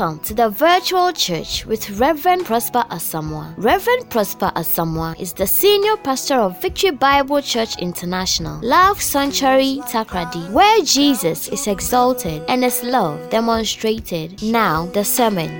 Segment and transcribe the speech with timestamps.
[0.00, 3.52] Welcome to the virtual church with Reverend Prosper Asamoah.
[3.58, 10.50] Reverend Prosper Asamoah is the senior pastor of Victory Bible Church International, Love Sanctuary Takoradi,
[10.52, 14.42] where Jesus is exalted and his love demonstrated.
[14.42, 15.50] Now, the sermon.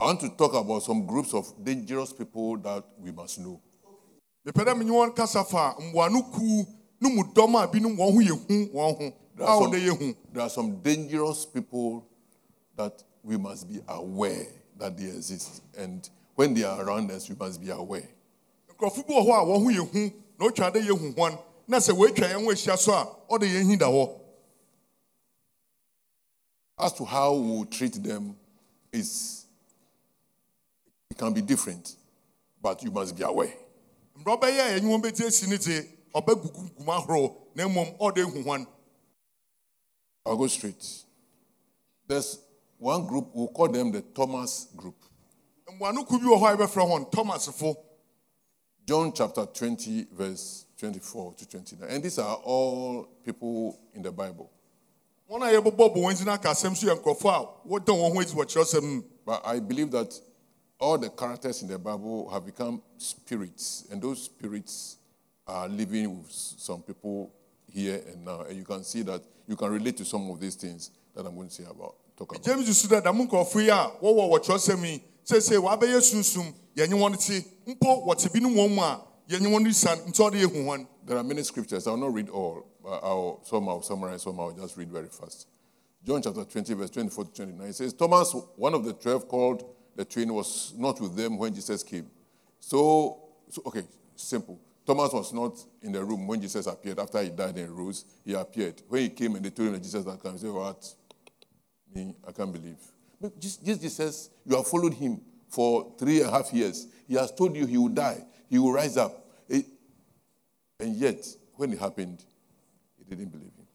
[0.00, 3.60] I want to talk about some groups of dangerous people that we must know.
[4.44, 6.66] mepɛ dɛ menye wɔn kasa fa mmoano ku
[9.38, 9.72] no mu dɔm a binom wɔn ho yɛ hu wɔn ho There are, oh.
[9.72, 12.06] some, yɛ hu there are some dangerous people
[12.76, 14.46] that we must be aware
[14.78, 15.62] that they exist.
[15.76, 18.08] And when they are around us, we must be aware.
[18.70, 21.38] nkurɔfo bi wɔ hɔ a wɔn ho yɛ hu na otwa dɛ yɛ hu wɔn
[21.68, 24.18] na sɛ wɔatwa yɛn ho ahyia so a ɔde yɛn hi da hɔ
[26.78, 28.34] As to how we treat them,
[28.92, 29.46] is
[31.10, 31.96] it can be different,
[32.60, 33.52] but you must be aware.
[34.18, 38.22] mmerɛ ɔbɛyɛ a yɛnye wɔn bɛti asi ne te ɔbɛgugu guma ahorow na mmom ɔde
[38.24, 38.66] hu wɔn
[40.24, 40.84] I'll go straight.
[42.06, 42.38] There's
[42.78, 44.96] one group, we'll call them the Thomas group.
[45.72, 47.76] mmoano ku bi wɔ hɔ a yɛbɛfrɛ wɔn thomasfo
[48.84, 51.88] John chapter 20, verse 24 to 29.
[51.88, 54.50] And these are all people in the Bible.
[55.30, 58.20] wɔn a yɛbɛbɔ bɔ wɔn ti n'aka asɛm so yɛ nkurɔfo a wɔdɔn wɔn ho
[58.20, 60.18] adi wɔ kyerɛwsɛm mu But I believe that
[60.78, 64.96] all the characters in the Bible have become spirits, and those spirits
[65.46, 67.32] are living with some people
[67.70, 68.40] here and now.
[68.42, 71.34] And you can see that you can relate to some of these things that I'm
[71.34, 71.94] going to say about.
[72.16, 72.44] Talk about.
[72.44, 76.94] james su dɛ dɛm nkurɔfo yi a wɔwɔ wɔ kyerɛwsɛm yi seesei wɔabɛyɛ sunsum yɛnye
[76.94, 80.64] wɔn te mpo wɔte binom wɔn mu a yɛnye wɔn resian nti ɔde yɛ hu
[80.64, 81.86] wɔn There are many scriptures.
[81.86, 82.66] I'll not read all.
[82.82, 85.46] But I'll, some I'll summarize, some I'll just read very fast.
[86.04, 87.68] John chapter 20, verse 24 to 29.
[87.68, 91.54] It says, Thomas, one of the twelve called the twin, was not with them when
[91.54, 92.06] Jesus came.
[92.58, 93.82] So, so okay,
[94.16, 94.58] simple.
[94.84, 96.98] Thomas was not in the room when Jesus appeared.
[96.98, 98.82] After he died and rose, he appeared.
[98.88, 100.94] When he came and they told him that Jesus had come, he said, What?
[101.94, 102.78] Me, I can't believe.
[103.20, 106.88] But just Jesus, you have followed him for three and a half years.
[107.06, 109.22] He has told you he will die, he will rise up.
[110.82, 112.24] And yet, when it happened,
[112.98, 113.66] he didn't believe him.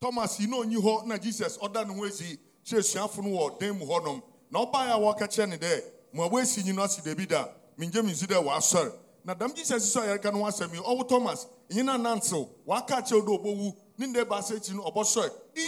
[0.00, 3.58] thomas you know, you hɔ na jesus ɔda ne ho asi kyerɛ suafo no wɔ
[3.58, 6.84] dan mu hɔnom na ɔbaeɛ a wɔka kyerɛ ne dɛ mo a woasi nyi no
[6.84, 8.92] ase dabi da mengye me nsi dɛ wɔasɔre
[9.26, 13.02] na dɛm jesus sɛ yɛreka no ho asɛm yi ɔwo thomas ɛnyi no anantew wɔaka
[13.02, 14.82] kyerɛ wo dɛ ɔbɛwu ne nda baasa akyi no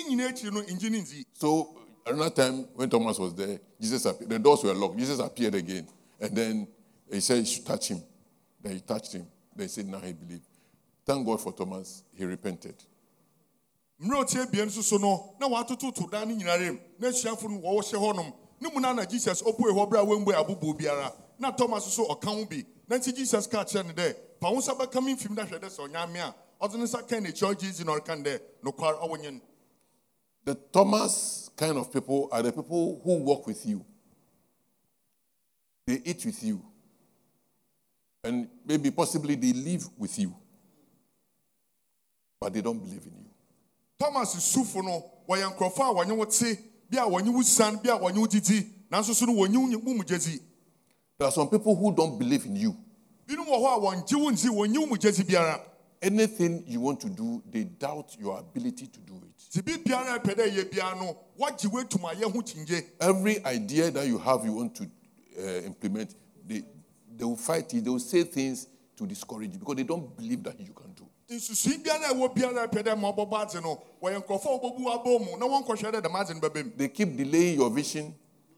[0.08, 1.74] nyina no ngye ne nzi So
[2.06, 4.30] another time when Thomas was there, Jesus appeared.
[4.30, 4.96] The doors were locked.
[4.98, 5.86] Jesus appeared again,
[6.20, 6.68] and then
[7.10, 8.02] he said, "You should touch him."
[8.62, 9.26] Then he touched him.
[9.54, 10.46] Then he said, "Now he believed."
[11.04, 12.02] Thank God for Thomas.
[12.14, 12.74] He repented.
[14.00, 17.58] mmerɛ otie bie nso so no na wɔatototo dan no nyinara mu na asuafo no
[17.58, 21.12] wɔwɔ hyɛ hɔnom ne mu no na jesus ɔpue hɔ berɛ a wambue abobo biara
[21.36, 25.14] na thomas nso ɔka ho bi jesus kyerɛ no dɛ fa wo nsa bɛka me
[25.14, 27.84] mfim na hwɛ dɛ sɛ ɔnya me a ɔde ne nsa ka n'akyi ɔgye dzi
[27.84, 29.40] na ɔreka no dɛ nokware ɔwɔ nye no
[30.48, 33.84] The Thomas kind of people are the people who walk with you.
[35.86, 36.62] They eat with you,
[38.24, 40.34] and maybe possibly they live with you,
[42.40, 43.30] but they don't believe in you.
[43.98, 46.56] thomas is no wɔyɛ nkurɔfo a wɔnye wo te
[46.90, 49.66] bi a wɔnye wo sian bi a wɔnye wo didi nanso so no wɔnye wo
[49.80, 50.40] mu mugye di
[51.18, 52.76] There are some people who don't believe in you.
[53.26, 55.60] binom wɔ hɔ a wɔngye wo nti wɔnye wo mugye di biara
[56.00, 59.36] Anything you want to do, they doubt your ability to do it.
[59.52, 62.84] nti bi biara a ɛpɛ dɛ ɛyɛ biara no wɔagye wo atum ayɛ ho kyingye
[63.00, 66.14] Every idea that you have, you want to uh, implement,
[66.46, 66.62] they,
[67.16, 67.82] they will fight it.
[67.82, 71.04] They will say things to discourage you because they don't believe that you can do.
[71.34, 74.60] nsusui biara a ɛwɔ biara a ɛpɛ dɛ ma ɔbɛbɔ adze no wɔyɛ nkurɔfo a
[74.60, 77.70] wɔbɛbu abɔ mu na wɔnkɔhwɛ dɛ dɛm adze no bɛbɛ mu They keep delaying your
[77.70, 78.14] vision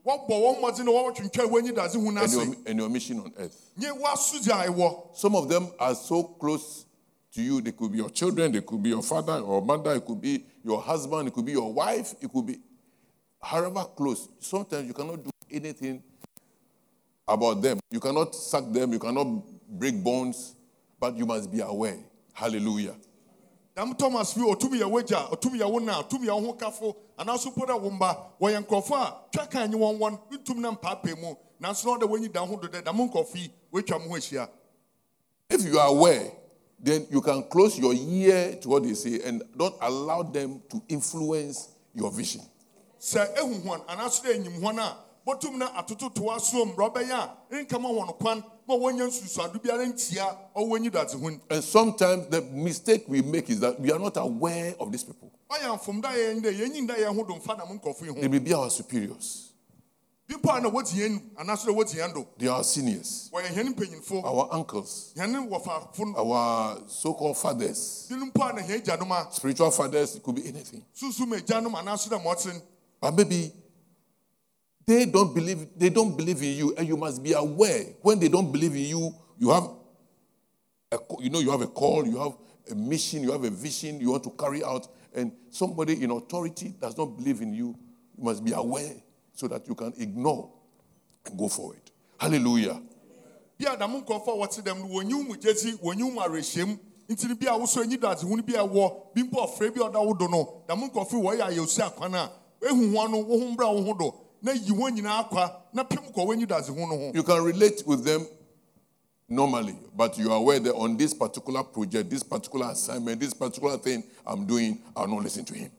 [0.07, 3.71] wɔbɔ wɔn mmɔdze na wɔtwentwa wɔnyi and your, and your mission on earth.
[3.77, 6.87] nye wɔasodze a ɛwɔ Some of them are so close
[7.33, 7.61] to you.
[7.61, 10.45] They could be your children, they could be your father or mother, it could be
[10.65, 12.59] your husband, it could be your wife, it could be
[13.41, 14.29] however close.
[14.39, 16.03] Sometimes you cannot do anything
[17.27, 17.79] about them.
[17.91, 19.27] You cannot suck them, you cannot
[19.69, 20.55] break bones,
[20.99, 21.99] but you must be aware.
[22.33, 22.95] Hallelujah.
[23.77, 26.97] Dɛm thomas bi ɔtumi yɛ wagya ɔtumi yɛ wo na ɔtumi yɛ wo ho kafo
[27.19, 30.71] anaaso po dɛ wo mba wɔyɛ nkurɔfo a twa ka nye wɔn wɔn ntum na
[30.73, 34.09] mpaapaa mu nanso na ɔde wɔnyi da ho do dɛ dɛm nkurɔfo yi wɔatwa mo
[34.11, 34.49] ho ahyia
[35.53, 36.31] If you are aware,
[36.79, 40.81] then you can close your ear to what they say and don't allow them to
[40.89, 42.43] influence your vision.
[43.01, 44.97] sɛ ehu hɔn anaaso dɛ enyim hɔn a
[45.27, 47.13] bɔtum na atoto to aso mmrɛ ɔbɛyɛ
[47.51, 52.29] a nkama wɔn kwan ma wɔnyɛ nsusuado biara ntia ɔwɔ enyi dadze ho And sometimes
[52.29, 55.33] the mistake we make is that we are not aware of these people.
[55.51, 58.29] ɔyɛ nfom da yɛn dɛ yɛnyi da yɛn ho do nfa nam nkɔfo yi They
[58.29, 59.49] may be our superiors.
[60.29, 63.29] bi mpo a na wɔdi yɛn nu anaasɛ na wɔdi yɛn They are our seniors,
[63.33, 64.25] wɔyɛ hɛn mpanyinfo.
[64.25, 66.33] Our uncles, hɛn wɔfaafo no.
[66.33, 70.15] Our so-called fathers, binom mpo a na hɛn spiritual fathers.
[70.15, 70.85] It could be anything.
[70.95, 72.63] susu ma agyanom anaasɛ na mɔten
[73.01, 73.53] But maybe
[74.87, 78.29] they don't believe they don't believe in you, and you must be aware when they
[78.29, 79.15] don't believe in you.
[79.39, 79.65] You have,
[80.93, 82.37] a, you know, you have a call, you have
[82.71, 86.75] a mission, you have a vision you want to carry out, and somebody in authority
[86.81, 87.77] does not believe in you.
[88.19, 88.95] You must be aware
[89.33, 90.51] so that you can ignore
[91.27, 91.81] and go forward.
[92.19, 92.81] Hallelujah.
[93.61, 96.79] bi a dam nkɔfo a wɔte dɛm no wɔnyi mu gyesi wɔnyi mu awerɛhyɛm
[97.09, 99.89] nti no bi a wosɔ anyi dadehunu bi a ɛwɔ bi mpo ɔfrɛ bi a
[99.91, 102.31] ɔda wo do no dam nkɔfo yi wɔyɛ ayɛosi akwan a
[102.63, 105.85] ehu wɔn no wo ho mbra wo ho do na yi wɔn nyinaa akwa na
[105.85, 107.11] pem kɔ wɔnyi dadehunu no ho.
[107.15, 108.27] You can relate with them
[109.29, 113.77] normally, but you are aware that on this particular project, this particular assignment, this particular
[113.79, 115.71] thing I'm doing, I'll not listen to him.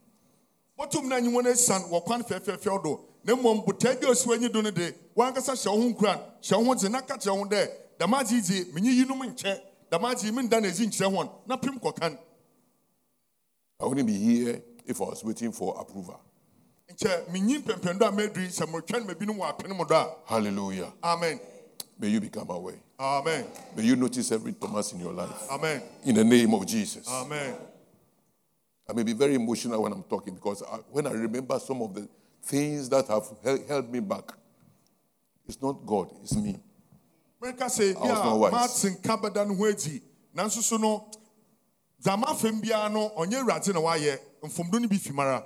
[0.80, 3.00] wɔtum na anyi wɔn asian wɔ kwan fɛfɛɛfɛw do.
[3.24, 6.19] Na mmom botaa bi a osi wɔnyi do no de wɔankasa hyɛ wo ho nkuran
[6.42, 7.68] hyɛ wo ho dze na ka kyerɛ ho dɛ
[8.00, 9.60] dɛm agye yi dze menyi yinom nkyɛ.
[9.92, 12.18] Dɛm agye yi menda na ezi nkyerɛ wɔn na pem kɔkan.
[13.80, 16.19] I wouldn't be here if I was waiting for approval.
[20.25, 20.92] Hallelujah.
[21.03, 21.39] amen
[22.00, 22.75] May you become aware.
[23.00, 23.45] amen
[23.75, 25.48] May you notice every Thomas in your life.
[25.51, 27.07] amen In the name of Jesus.
[27.09, 27.56] amen
[28.89, 31.94] I may be very emotional when I'm talking because I, when I remember some of
[31.95, 32.07] the
[32.44, 34.33] things that have hel- held me back,
[35.47, 36.59] it's not God, it's me.
[37.95, 38.51] I was not wise.
[38.51, 40.01] a martin ka bɛda no ho adi
[40.36, 41.07] nanso so no
[42.04, 45.44] dzama afɛm biara no ɔnyɛ awurade na wayɛ mfomdo no bi fi mara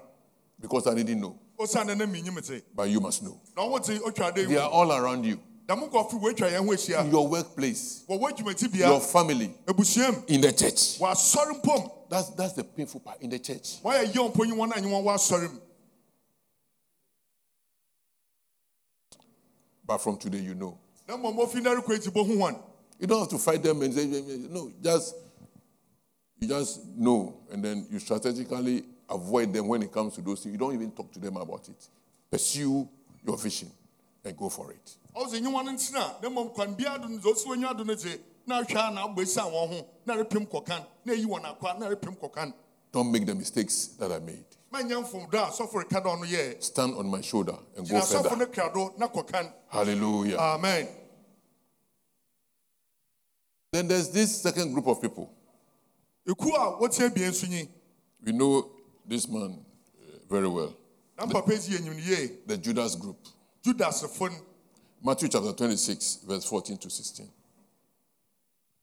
[0.59, 1.37] Because I didn't know.
[1.57, 3.39] Osiane na menyim te But you must know.
[3.55, 5.39] na ɔwo te otwa They are all around you.
[5.67, 6.65] dam nkɔfo wɔatwa yɛn
[6.97, 9.53] ho In your workplace, your family,
[10.27, 10.99] in the church.
[12.07, 13.81] That's, that's the painful part in the church.
[13.83, 15.59] wɔayɛ yɛ mpo nyi wɔn a nye wɔn wɔ asɔre mu
[19.87, 20.77] But from today, you know.
[21.07, 22.59] na mmom ofi na rekɔ eti bohu wɔn
[22.99, 24.05] You don't have to fight them and say,
[24.49, 25.15] no, just,
[26.39, 27.41] you just know.
[27.51, 30.53] And then you strategically avoid them when it comes to those things.
[30.53, 31.87] You don't even talk to them about it.
[32.31, 32.87] Pursue
[33.25, 33.71] your vision
[34.23, 34.95] and go for it.
[35.15, 37.93] ɔsɛ nye wɔn ntena na mmom kwan biara do no dze osi wɔn ado no
[37.95, 41.25] dze na ahwɛ a na abɔ esi a wɔn ho na repem kɔkan na eyi
[41.25, 42.53] wɔn akwa na repem kɔkan
[42.91, 44.45] Don't make the mistakes that I made.
[44.73, 48.35] a sɔfo reka dɛ ɔno yɛ Stand on my shoulder and go further.
[48.35, 50.37] no krado na kɔkan Hallelujah.
[50.37, 50.87] amen
[53.71, 55.31] then there's this second group of people.
[56.27, 57.69] ekuo a wɔte abien so nyi
[58.25, 58.71] We know
[59.07, 59.59] this man
[60.01, 60.75] uh, very well.
[61.17, 63.17] na papa ezi yɛ nyim yie The Judas group.
[63.63, 64.35] judasfo no
[65.03, 67.29] Matthew chapter 26, verse 14 to 16.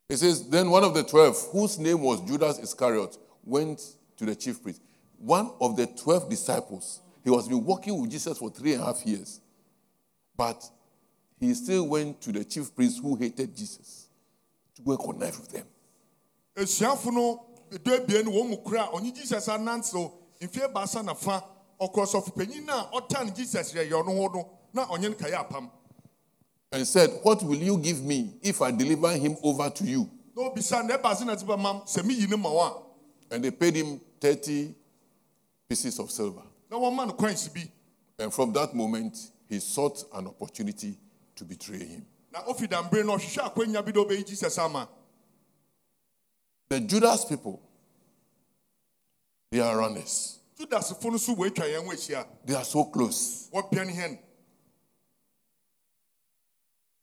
[0.09, 3.81] It says, Then one of the twelve, whose name was Judas Iscariot, went
[4.19, 4.81] to the chief priest.
[5.19, 7.01] One of the twelve disciples.
[7.25, 9.41] He was been walking with Jesus for three and a half years.
[10.37, 10.63] But
[11.41, 14.09] he still went to the chief priest who hated Jesus
[14.77, 15.67] to go and connive with them.
[17.73, 20.11] Esuafo no edu abien no wɔn mu kura a ɔnye jesus anantew
[20.41, 21.43] mfe baasa na fa
[21.81, 25.35] ɔkɔ sɔfo panyin na ɔtan jesus yɛ yɛ ɔno ho no na ɔnye no kayɛ
[25.49, 25.71] apam
[26.75, 30.09] And said, What will you give me if I deliver him over to you?
[30.35, 32.83] na obisa na ɛbaase na ti ba mam sɛ mi yi ne ma wɔn
[33.31, 34.75] And they paid him 30
[35.69, 36.43] pieces of silver.
[36.71, 37.69] na wɔn ma no coins bi
[38.19, 39.19] And from that moment,
[39.49, 40.97] he sought an opportunity
[41.35, 42.07] to betray him.
[42.33, 44.89] na ofi dambere na ɔhwehwɛ akɔnya bi dɛ ɔbɛyi jesus ama
[46.73, 47.61] The Judas people,
[49.51, 50.39] they are runners.
[50.59, 53.51] judasfo no so wɔatwa yɛn ho ahyia They are so close.
[53.53, 54.19] wɔpɛn hɛn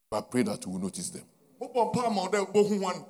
[0.10, 1.22] But I pray that we will notice them.
[1.62, 3.06] wobɔ mpa ama ɔdɛ bohu wɔn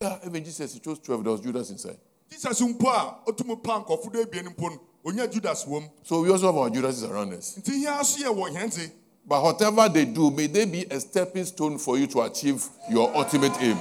[0.00, 1.22] Yeah, even Jesus, he chose 12.
[1.22, 1.98] There was Judas inside.
[2.28, 5.64] jesus mpo a ɔtum pa nkɔfo dɛ abien mpo no onya judas
[6.02, 7.54] So we also have our Judas as runners.
[7.56, 8.90] nti hia so yɛ wɔ hɛn dze
[9.24, 13.14] But whatever they do, may they be a stepping stone for you to achieve your
[13.14, 13.78] ultimate aim.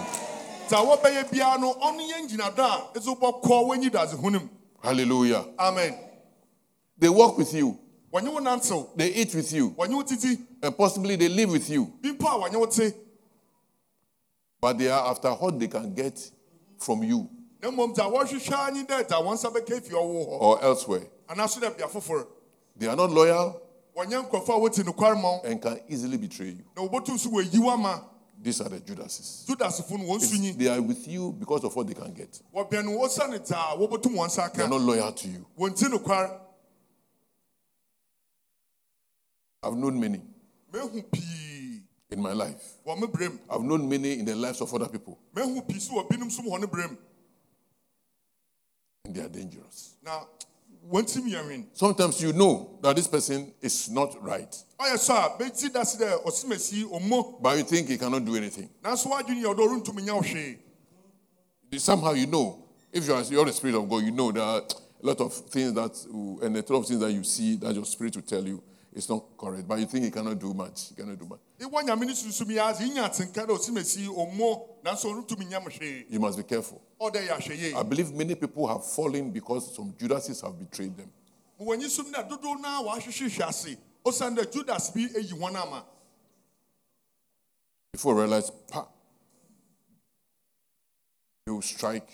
[0.67, 4.41] Dza wɔbɛyɛ biara no ɔno yɛ ngyinadɔ a ɛdze wobɔkɔ wɔnyi dadze ho no
[4.83, 5.45] Hallelujah.
[5.59, 5.97] amen.
[7.00, 7.77] They walk with you,
[8.13, 8.89] wɔnye wo nantew.
[8.95, 10.39] They eat with you, wɔnye wo titi.
[10.62, 11.86] And possibly they live with you.
[12.01, 12.91] bi mpo a wɔnye wo te.
[14.59, 16.19] But they are after what they can get
[16.79, 17.29] from you.
[17.62, 20.41] Na mmom dza wɔhwehwɛ anyi dɛ dza wɔn nsa bɛka fi ɔwo hɔ.
[20.41, 21.07] Or elsewhere.
[21.29, 22.25] anaasɛ dɛ bea foforɔ
[22.75, 23.59] They are not loyal
[23.95, 25.41] wɔnyɛ nkurɔfo a wɔte nokware ma wo.
[25.43, 26.63] and can easily betray you.
[26.75, 28.03] na wɔbɛtum so wɔayi wo ama
[28.39, 29.46] These are the Judases.
[29.50, 32.39] no wɔn They are with you because of what they can get.
[32.53, 35.46] wɔbɛn wo sane dza wɔbɛtum wɔn nsa They are not loyal to you.
[35.58, 36.39] wɔn ti nokware
[39.63, 40.22] I've known many
[42.10, 42.77] in my life.
[42.86, 45.79] wɔ me berɛ mu I've known many in the lives of other people, mehu pii
[45.79, 46.98] so wɔ binom so mu hɔ ne
[49.06, 49.96] and they are dangerous.
[50.03, 50.56] na wɔntim yɛ hwen
[51.74, 55.98] Sometimes you know that this person is not right, ɔyɛ sɔ a bɛti da se
[56.03, 58.70] dɛ ɔsemasi ɔmmɔ but you think he cannot do anything.
[58.84, 60.58] nanso woadwene yɛ ɔdɔ ɔrentumi nyɛ wo hwee
[61.77, 62.63] Somehow you know,
[62.94, 65.34] if you are you're the spirit of God, you know there are a lot of
[65.34, 65.91] things that,
[66.41, 68.63] and a lot of things that you see that your spirit will tell you
[68.98, 70.89] it's not correct, but you think he cannot do much.
[70.89, 71.39] He cannot do much.
[71.60, 75.70] iwɔ nyame no sunsum yi ase inya atenka dɛ ɔsemasi ɔmmɔ nanso ɔrentumi nyɛ mo
[75.70, 76.82] hwee You must be careful.
[77.00, 80.98] ɔdɛ yɛ ahwɛ yie I believe many people have fallen because some Judases have betrayed
[80.98, 81.12] them.
[81.62, 85.86] wɔnyi som dɛ dodow naa wɔahwehwe hwɛ ase ɔsiane dɛ judas bi ayi wɔn ama
[87.94, 88.88] Before you realize, pa,
[91.46, 92.10] they will strike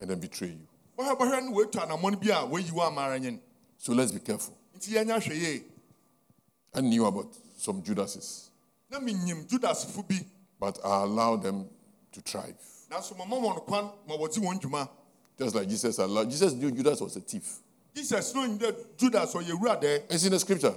[0.00, 0.66] and then betray you.
[0.98, 3.38] bɔhwɛbɔhwɛ no wɔatu anammɔn bi a wɔayi wɔ ama ara nyen
[3.76, 4.56] So let's be careful.
[4.78, 5.64] nti yɛnyɛ ahwɛ yie
[6.74, 8.50] I knew about some Judases,
[8.90, 10.24] na menyim judasfo bi
[10.58, 11.66] but I allowed them
[12.12, 12.54] to thrive.
[12.90, 14.88] nanso mama wɔn kwan ma wɔdze wɔn dwuma
[15.38, 16.28] Just like Jesus allowed.
[16.30, 17.58] Jesus knew Judas was a thief.
[17.94, 20.74] jesus dɛ judas dɛ It's in the scripture.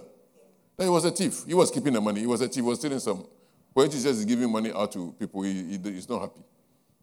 [0.77, 1.43] That he was a thief.
[1.45, 2.21] He was keeping the money.
[2.21, 2.55] He was a thief.
[2.55, 3.25] He was stealing some.
[3.73, 6.41] When Jesus is giving money out to people, he, he, he's not happy.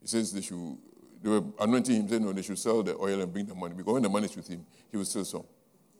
[0.01, 0.77] He says they should,
[1.21, 3.73] they were anointing him, saying, no, they should sell the oil and bring the money.
[3.75, 5.43] Because when the money is with him, he will steal some.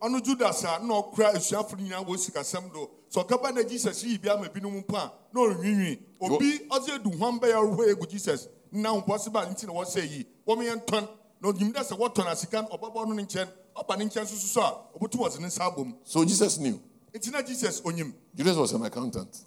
[0.02, 4.02] Ɔno judas a na ɔkora asuafo no nyinaa wɔ sikasɛm do sɛ ɔkaba na jesus
[4.02, 8.48] yi bi ama binom mpo a na ɔrenwiinwii obi ɔdze aduhwam bɛyɛ ɔrehɔ egu jesus
[8.72, 11.08] na ahompɔ nti na wɔsɛ yi wɔmeyɛ ntɔn
[11.40, 14.26] na onyim dɛ sɛ wɔtɔn a sika no ɔbɛbɔ no ne nkyɛn ɔba ne nkyɛn
[14.26, 16.80] soso a ɔbɛtum ɔdze ne nsa abɔ mu So Jesus knew.
[17.14, 19.44] nti na jesus onyim Judas was an accountant.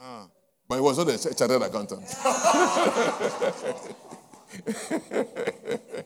[0.00, 0.26] Ah.
[0.66, 2.02] But he was not a chartered accountant.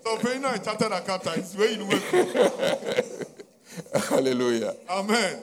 [0.05, 3.36] ɔpanyin no a chartered accountant wɔayi no waku
[4.09, 4.75] Hallelujah.
[4.89, 5.43] amen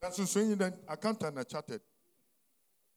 [0.00, 1.80] That's sunsun yi dɛ accountant na chartered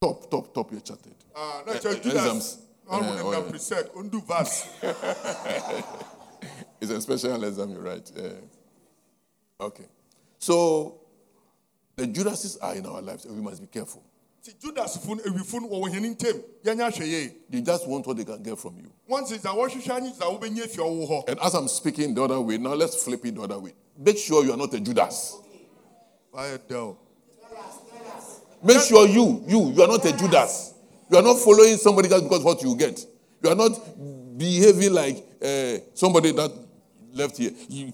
[0.01, 1.13] Top, top, top, you're chartered.
[1.35, 2.03] Ah, na kyerɛ exams.
[2.03, 2.57] judas
[2.89, 3.51] ɔno Eh, ne oh, na yeah.
[3.51, 3.85] presec
[6.81, 8.11] It's a special exam, you're right.
[8.15, 8.29] Yeah.
[9.59, 9.85] Okay.
[10.39, 10.97] So
[11.95, 14.01] the Judases are in our lives, and we must be careful.
[14.41, 18.17] Nti judasfo no awifo no wɔwɔ hɛn ntam yɛnyɛ ahwɛ yie They just want what
[18.17, 18.91] they can get from you.
[19.07, 22.41] once dza wɔhwehwɛ anyi dza wobɛnya fi ɔwo hɔ And as I'm speaking the other
[22.41, 23.73] way, now let's flip it the other way.
[23.97, 25.37] Make sure you are not a Judas.
[26.33, 26.95] ayɛ dɛw
[28.63, 30.73] Make sure you, you, you are not a Judas.
[31.09, 33.03] You are not following somebody just because what you get.
[33.43, 33.71] You are not
[34.37, 36.51] behaving like uh, somebody that
[37.11, 37.51] left here.
[37.67, 37.91] You,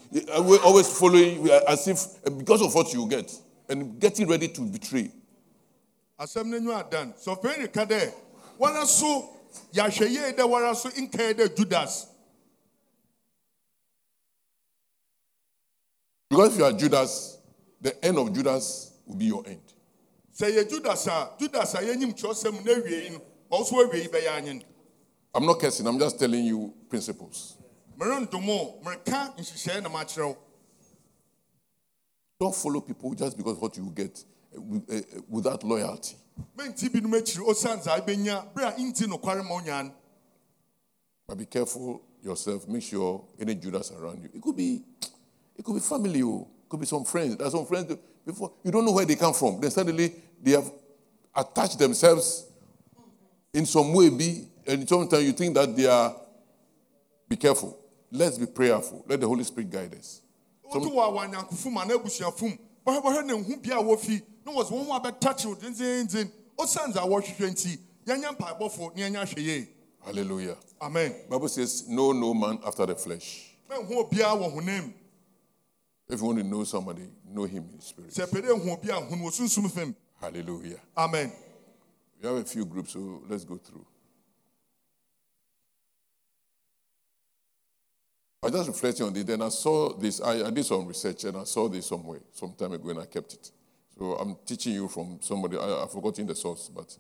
[0.63, 3.33] always following as if uh, because of what you get
[3.69, 5.09] and getting ready to betray.
[6.19, 8.13] Asɛm no nwa adan ɔpɛn ne ka dɛ
[8.59, 9.29] wɔra so
[9.73, 12.07] yɛahwɛ yie dɛ so nkae dɛ judas
[16.29, 17.37] Because if you are Judas,
[17.79, 19.61] the end of Judas will be your end.
[20.35, 21.07] sɛ yɛ judas
[21.39, 23.21] judas a yɛnyim kyerɛsɛm na awiei no
[23.51, 24.63] ɔso awiei bɛyɛ anyen
[25.33, 27.57] I'm not cursing, I'm just telling you principles.
[27.97, 30.37] merendomo mereka nhyehyɛe na makyerɛ wo
[32.39, 34.23] Don't follow people just because what you get
[34.55, 36.15] uh, uh, without loyalty.
[36.57, 39.91] menti binom akyiri osiane dza wobɛnya bere a nti nokware ma wonya no
[41.27, 42.67] But be careful yourself.
[42.69, 44.29] Make sure any Judas around you.
[44.33, 44.81] It could be,
[45.57, 46.23] it could be family.
[46.23, 47.35] Oh, it could be some friends.
[47.35, 47.93] There's some friends
[48.25, 49.59] before you don't know where they come from.
[49.59, 50.71] Then suddenly they have
[51.35, 52.45] attached themselves
[53.53, 54.09] in some way.
[54.09, 56.15] Be and sometimes you think that they are.
[57.27, 57.77] Be careful.
[58.09, 59.03] Let's be prayerful.
[59.05, 60.21] Let the Holy Spirit guide us.
[60.63, 60.93] woto
[64.51, 65.51] wɔ awanyankofo mu anaa abusuafo mu bɔhɛbɔhɛ ne nhu bia a wɔfi na wɔdze wɔn
[65.51, 69.67] ho abɛtakyew dzendzendzen osiane dza wɔhwehwɛ nti yɛnyɛ mpaebɔfo na yɛnyɛ ahwɛ yie
[70.05, 70.57] Hallelujah.
[70.81, 74.93] amen Bible says, "No, no man after the flesh." mɛnhu obiara wɔ honam
[76.09, 78.11] If you want to know somebody, know him in spirit.
[78.11, 80.79] sɛ pɛ dɛ hu obi a hu no wɔ sunsum fam Hallelujah.
[80.97, 81.31] amen
[82.21, 83.85] We have a few groups, so let's go through.
[88.41, 90.21] I was just reflecting on it, then I saw this.
[90.21, 93.05] I, I did some research and I saw this somewhere some time ago and I
[93.05, 93.51] kept it.
[93.97, 96.95] So I'm teaching you from somebody, I, I've forgotten the source, but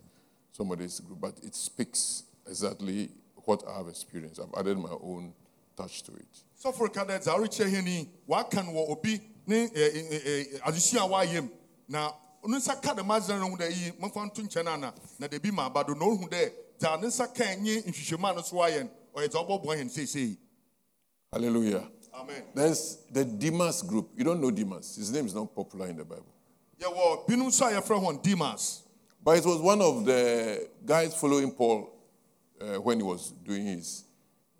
[0.51, 3.09] somebody's group, but it speaks exactly
[3.45, 4.39] what I've experienced.
[4.41, 5.33] I've added my own
[5.75, 6.43] touch to it.
[6.55, 10.61] So for dɛ dza worekyerɛ hɛ ni waka no wɔ obi ne ɛ, ɛ, ɛ,
[10.61, 11.49] adesua a wayɛ mu
[11.87, 12.11] na
[12.45, 15.65] ne nsa ka dɛm adzena no dɛ yi momfa nto nkyɛn ana na dabi ma
[15.67, 18.83] aba do na ɔhu dɛ dza ne nsa ka nye nhwehwɛmu a no so wayɛ
[18.83, 18.89] no
[19.21, 20.35] ɔyɛ dza ɔbɔboa hɛn seesei
[21.31, 21.87] Hallelujah.
[22.15, 24.09] amen There's the Demas group.
[24.15, 24.95] You don't know Demas.
[24.95, 26.36] His name is not popular in the Bible.
[26.79, 28.83] Yɛwɔ binom nso a yɛfrɛ wɔn demas
[29.23, 31.89] But it was one of the guys following Paul
[32.61, 34.05] uh, when he was doing his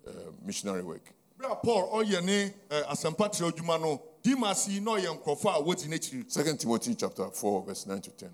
[0.06, 0.10] uh,
[0.44, 1.12] missionary work.
[1.38, 6.24] berɛ a paul ɔyɛ ne ɛ, asɛmpa kyerɛ adwuma no demas yi na ɔyɛ nkurɔfoɔ
[6.26, 8.30] a Second Timothy chapter 4, verse 9 to 10.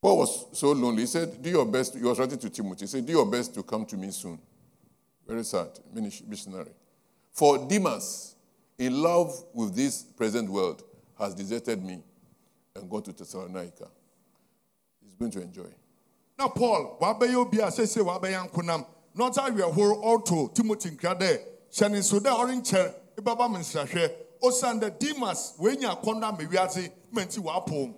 [0.00, 1.00] Paul was so lonely.
[1.02, 1.94] He said, Do your best.
[1.94, 2.80] He was writing to Timothy.
[2.80, 4.38] He said, Do your best to come to me soon.
[5.26, 6.72] Very sad, missionary.
[7.32, 8.36] For Demas,
[8.78, 10.82] in love with this present world,
[11.18, 12.02] has deserted me
[12.74, 13.88] and gone to Thessalonica.
[15.02, 15.72] He's going to enjoy.
[16.38, 21.40] Now, paul wabɛyɛ obi a sɛsɛ wabɛyɛ nkonam na ɔta awerɛhoro ɔto timothy nkra dɛ
[21.72, 26.90] hyɛ ne nso dɛ ɔrenkyɛr ɛbɛba me nsrahwɛ osiane dɛ demas wɔanya akɔnnɔ ama wiase
[27.12, 27.94] ma nti wɔapom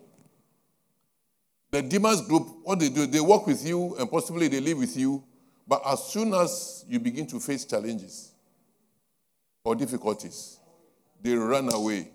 [1.71, 4.97] The Demas group, what they do, they work with you and possibly they live with
[4.97, 5.23] you,
[5.67, 8.33] but as soon as you begin to face challenges
[9.65, 10.59] or difficulties,
[11.21, 12.09] they run away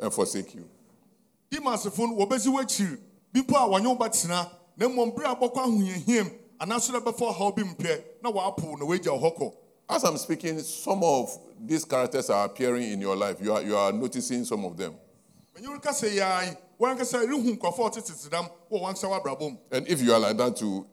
[0.00, 0.68] and forsake you.
[1.50, 2.98] demasfo no wɔbɛsi w'akyiri
[3.32, 7.32] bi mpo a wɔnyɛ wo bɛtena na mmom bere a bɔkɔ ahohiahiam anaso dɛ bɛfa
[7.34, 9.52] ɔhaw bi mpɛ na wɔapo na wɔagya wo hɔ kɔ
[9.88, 13.36] As I'm speaking, some of these characters are appearing in your life.
[13.40, 14.94] You are, you are noticing some of them.
[15.56, 19.56] ɛnyɛ wo kasa yɛa yi wɔankasa rehu nkɔfo a ɔte tesedam wɔ wankasa w'abrabɔ mu
[19.70, 20.86] And if you are like that too,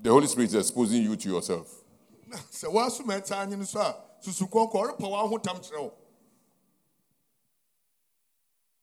[0.00, 1.82] the Holy Spirit is exposing you to yourself.
[2.28, 5.92] na sɛ woaso ma ɛtaa nye a susu kɔnkɔ ɔrepa w'ahotam kyerɛ wo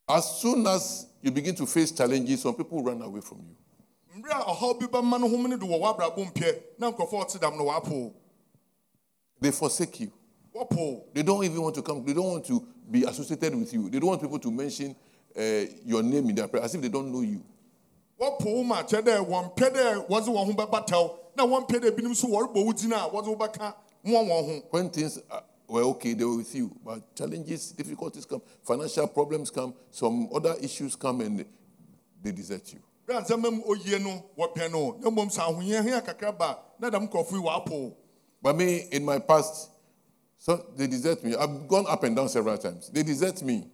[0.08, 3.56] As soon as you begin to face challenges, some people run away from you.
[4.22, 7.26] mmerɛ a ɔhaw bi bɛma no hom no de wɔ w'abrabɔ mpɛ na nkɔfo a
[7.26, 8.14] ɔte dam no wɔapo
[9.42, 10.12] They forsake you.
[11.14, 12.04] They don't even want to come.
[12.06, 13.90] They don't want to be associated with you.
[13.90, 14.96] They don't want people to mention
[15.38, 15.42] uh,
[15.84, 17.44] your name in their prayer as if they don't know you.
[18.20, 22.16] wɔpo wo ma kyerɛ dɛ wɔmpɛ dɛ wɔdze wɔn ho bɛbataw na wɔmpɛ dɛ binom
[22.16, 25.20] so wɔrebɔ wo din a wɔdze wo bɛka moa wɔn ho When things
[25.68, 26.76] were okay, they were with you.
[26.84, 31.46] But challenges, difficulties come, financial problems come, some other issues come, and
[32.22, 32.80] they desert you.
[33.06, 36.90] bere a nsɛmba mu oyie no wɔpɛ no na mmom sɛ ahohiahia kakra ba na
[36.90, 37.98] dɛm nkurɔfo yi wɔapo wo.
[38.42, 39.70] But me, in my past,
[40.38, 41.36] so they desert me.
[41.36, 42.90] I've gone up and down several times.
[42.92, 43.68] They desert me.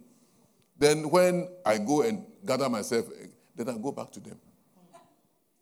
[0.78, 4.40] Then when I go and gather myself, eh, then I go back to them.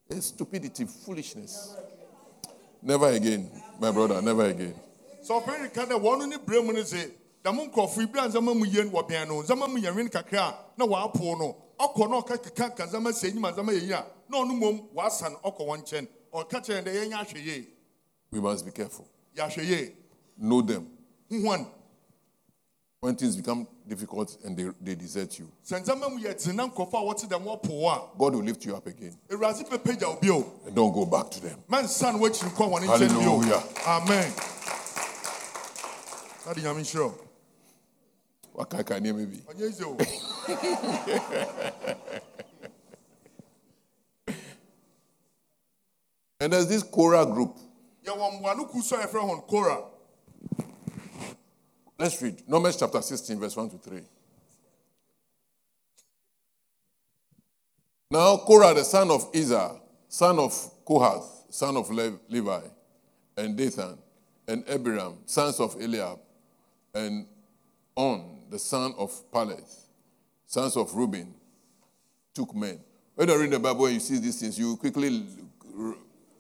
[0.09, 1.75] It's stupidity, foolishness.
[2.83, 4.75] Never again, my brother, never again.
[5.23, 7.11] Sɛ ɔpɛni ka dɛ wɔn ne bere mu no se
[7.45, 10.55] dɛm nkurɔfo bere a nsɛmba mu yie no wɔbɛn no nsɛmba mu yɛ nwen kakra
[10.77, 14.05] na wɔapo no ɔkɔ na ɔka keka ka nsɛmba sɛ enyim nsɛmba yɛ yi a
[14.29, 17.67] na ɔno mmom wɔasan ɔkɔ wɔn nkyɛn ɔka kyerɛ dɛ ahwɛ yie
[18.33, 19.07] We must be careful.
[19.37, 19.93] yɛahwɛ yie
[20.39, 20.89] Know them.
[21.31, 21.67] huhuan
[23.01, 26.69] When things become difficult and they, they desert you, sɛ nsɛmba mu yɛ dzen na
[26.69, 29.17] nkurɔfo a wɔte dɛm wɔpo a God will lift you up again.
[29.31, 31.59] Awurade bɛpagya wo bio and don't go back to them.
[31.71, 33.63] mɛnsa no woakyiri kɔ wɔne nkyɛn bio Hallelujah.
[33.87, 34.33] amen
[36.49, 37.15] ade nyame nhyerɛ wo
[38.55, 39.37] Wakaka near maybe.
[39.49, 39.97] ɔnyɛ yise o
[46.41, 47.57] And there's this Korah group.
[48.05, 49.85] yɛwɔ mmoa no ku so a yɛfrɛ hɔn kora
[51.99, 54.01] Let's read Numbers chapter 16, verse 1 to 3.
[58.11, 60.53] Now, Korah, the son of Izhar, son of
[60.87, 62.61] Kohath, son of Levi,
[63.37, 63.99] and Dathan,
[64.49, 66.19] and Abiram, sons of Eliab,
[66.95, 67.27] and
[67.97, 69.87] On, the son of Peleth,
[70.47, 71.35] sons of Reuben,
[72.33, 72.81] took men.
[73.15, 75.27] When you read the Bible and you see these things, you quickly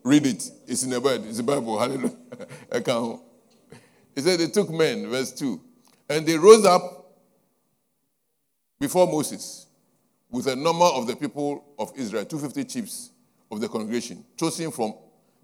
[0.02, 0.50] read it.
[0.66, 1.26] It's in the Bible.
[1.28, 1.78] It's the Bible.
[2.72, 3.18] Hallelujah.
[4.14, 5.60] He said they took men, verse 2,
[6.08, 7.18] and they rose up
[8.78, 9.66] before Moses
[10.30, 13.10] with a number of the people of Israel, 250 chiefs
[13.50, 14.94] of the congregation, chosen from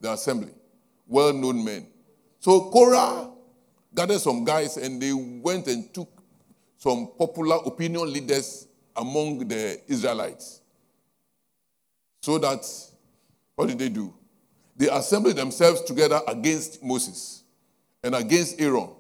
[0.01, 0.53] the assembly,
[1.07, 1.87] well known men.
[2.41, 3.31] So Korah
[3.97, 6.09] gathered some guys and they went and took
[6.77, 10.61] some popular opinion leaders among the Israelites.
[12.21, 12.65] So that,
[13.55, 14.13] what did they do?
[14.77, 17.43] They assembled themselves together against Moses
[18.05, 18.91] and against Aaron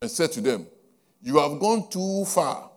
[0.00, 0.66] and said to them,
[1.20, 2.70] You have gone too far,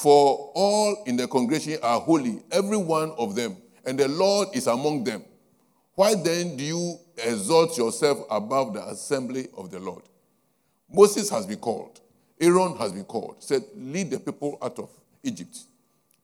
[0.00, 4.66] for all in the congregation are holy, every one of them, and the Lord is
[4.66, 5.24] among them.
[5.96, 10.02] Why then do you exalt yourself above the assembly of the Lord?
[10.92, 12.00] Moses has been called,
[12.38, 14.90] Aaron has been called, said, Lead the people out of
[15.22, 15.58] Egypt.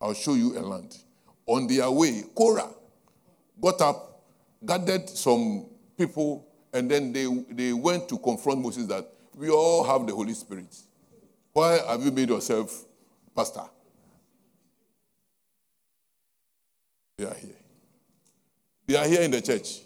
[0.01, 0.99] I'll show you a land.
[1.47, 2.69] On their way, Korah
[3.61, 4.23] got up,
[4.65, 5.65] gathered some
[5.97, 10.35] people, and then they, they went to confront Moses that we all have the Holy
[10.35, 10.77] Spirit.
[11.55, 12.85] Why have you made yourself
[13.35, 13.65] pastor?
[17.17, 17.62] They are here.
[18.87, 19.81] They are here in the church.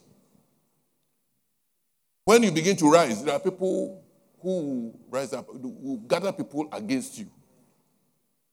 [2.24, 4.02] When you begin to rise, there are people
[4.40, 7.26] who will rise up, who will gather people against you.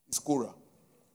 [0.08, 0.54] It's Korah.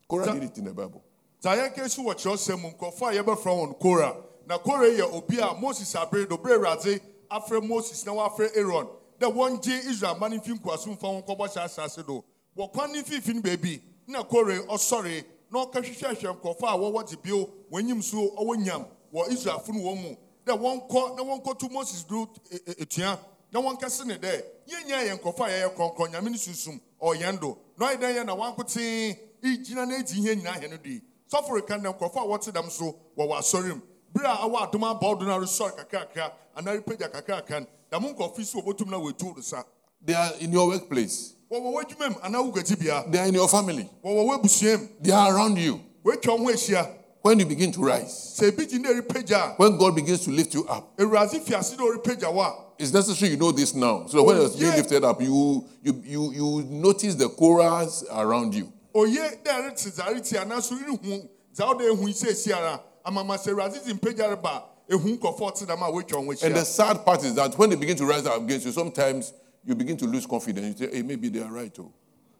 [0.07, 1.03] Korah did it in the Bible.
[1.41, 4.15] sɛ yɛnka si wɔ kyerɛwsɛm mu nkurɔfoɔ a yɛbɛfrɛ wɔn kora
[4.45, 6.99] na kora yɛ obi a moses abere do bere awurade
[7.31, 8.87] afrɛ moses na wafrɛ aaron
[9.19, 12.23] dɛ wɔngye israel ma no mfi nkoaso mfa wɔn nkɔbɔ hyɛ asase do
[12.57, 17.15] wɔkwan ne mfimfini no baabi na kore ɔsɔre na ɔka hwehwɛhwɛ nkurɔfoɔ a wɔwɔ gye
[17.23, 20.15] bio wɔnyim so ɔwɔ nyam wɔ israelfo no wɔn mu.
[20.45, 23.19] Dɛ wɔnkɔ na wɔnkɔto moses do e- e- etua.
[23.51, 27.57] Na wɔnkɛse ne dɛ yɛnyɛ yɛn nkɔfo a yɛyɛ kɔnkɔn nyame no sunsum ɔyɛn do.
[27.77, 31.51] Na ɔyɛ dɛn yɛ na wankotee igyina na edi ihe nyinaa hɛ no di sɔfo
[31.55, 33.81] reka ne nkɔfo a wɔte dɛm so wɔwɔ asɔre mu.
[34.13, 37.67] Bere a awɔ adom abɔɔdo no resɔre kakrakra anaa repagya kakrakra no
[37.99, 39.63] dɛm nkɔfo yi so wɔbɛtum na wɔatu do sa.
[40.01, 41.33] They are in your workplace.
[41.51, 43.89] wɔwɔ w'adwuma mu anaa They are in your family.
[44.03, 44.87] wɔwɔ w'abusua mu.
[45.01, 45.79] They are around you.
[46.05, 49.53] wɔatwa wo ho ahyia When you begin to rise, sɛ ebi gyi na ɛrepagya a
[49.57, 52.93] when God begins to lift you up, awurade fi ase na ɔrepagya wo a it's
[52.93, 54.05] necessary you know this now.
[54.07, 58.71] So when you're being lifted up, you you you you notice the Korahs around you.
[58.95, 63.35] oye dɛ ɛrete dza ɛrete anaso ihu dza ɔda ehu yi sɛ esi ara amama
[63.35, 66.63] sɛ awurade di mpagya reba ehu nkɔfo ɔte dɛm a wɔatwa wo ho And the
[66.63, 69.33] sad part is that when they begin to rise up against you, sometimes
[69.65, 70.79] you begin to lose confidence.
[70.79, 71.75] You say, hey, maybe they are right.
[71.79, 71.91] Oh.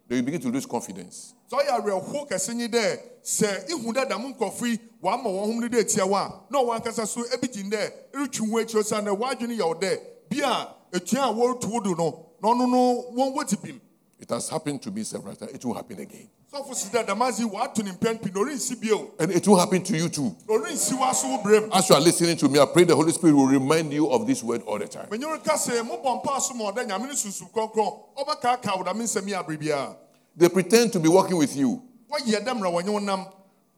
[0.09, 1.35] Then you begin to lose confidence.
[1.51, 5.59] sɛ ɔyɛ awerɛho kɛse nye dɛ sɛ ihu dɛ dɛm nkɔfo yi wama wɔn ho
[5.59, 8.83] no dɛ etia wo a na ɔwɔ ankasa so ebi gyin dɛ eretwi ho akyire
[8.83, 12.49] san dɛ wadwene yɛ wo dɛ bi a etua a wɔretu wo do no No,
[12.53, 13.81] ɔno no wɔn wɔ ti bim
[14.19, 15.51] It has happened to me several times.
[15.53, 16.29] It will happen again.
[16.51, 19.95] Sɔfo si dɛ dɛm ase wɔato ne mpɛn pii na And it will happen to
[19.97, 20.35] you too.
[20.47, 23.11] na ɔrensi wo aso wo As you are listening to me, I pray the Holy
[23.11, 25.07] Spirit will remind you of this word all the time.
[25.09, 29.01] menyɛ ka sɛ mobɔ mpa so ma ɔdɛ nyame no sunsum kɔnkɔn ɔbɛkaaka wo dame
[29.03, 29.95] nsɛm yi abere biara
[30.35, 31.81] They pretend to be working with you,
[32.11, 33.25] wɔyɛ dɛ mmara wɔnyɛ wo nam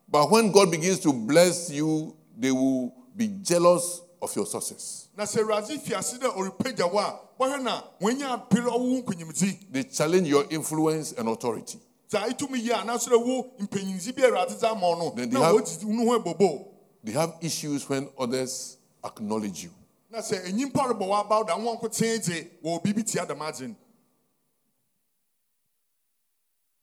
[0.10, 5.10] but when God begins to bless you, they will be jealous of your success.
[5.18, 9.58] na sɛ awurade fi ase dɛ ɔrepagya wo a wɔhwɛ na wɔanya apere ɔwo nkonyimdzi
[9.72, 11.78] They challenge your influence and authority.
[12.12, 15.56] Sɛ itumi yie anaasɛ dɛ mpanyinsi bi a awurade ama wo Then they na have-
[15.56, 16.68] wɔdzi wo ho abobo
[17.04, 19.72] They have issues when others acknowledge you.
[20.10, 23.40] na sɛ enyimpa rebɔ wɔ abaw da wɔn nko tee dze wɔ biribi tia dɛm
[23.40, 23.76] adze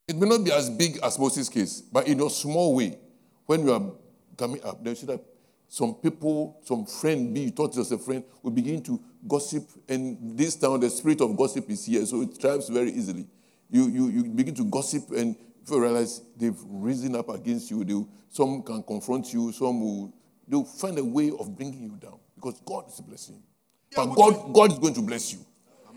[0.08, 2.98] It may not be as big as Moses' case, but in a small way,
[3.44, 3.92] when you are
[4.38, 5.20] coming up, there should have
[5.68, 9.68] some people, some friend, be you thought was a friend, will begin to gossip.
[9.86, 13.26] And this town, the spirit of gossip is here, so it thrives very easily.
[13.70, 15.36] You, you, you begin to gossip, and
[15.70, 20.12] realize they've risen up against you, they, some can confront you, some will
[20.46, 23.42] they'll find a way of bringing you down because God is blessing you.
[23.90, 25.40] Yeah, but God, God is going to bless you.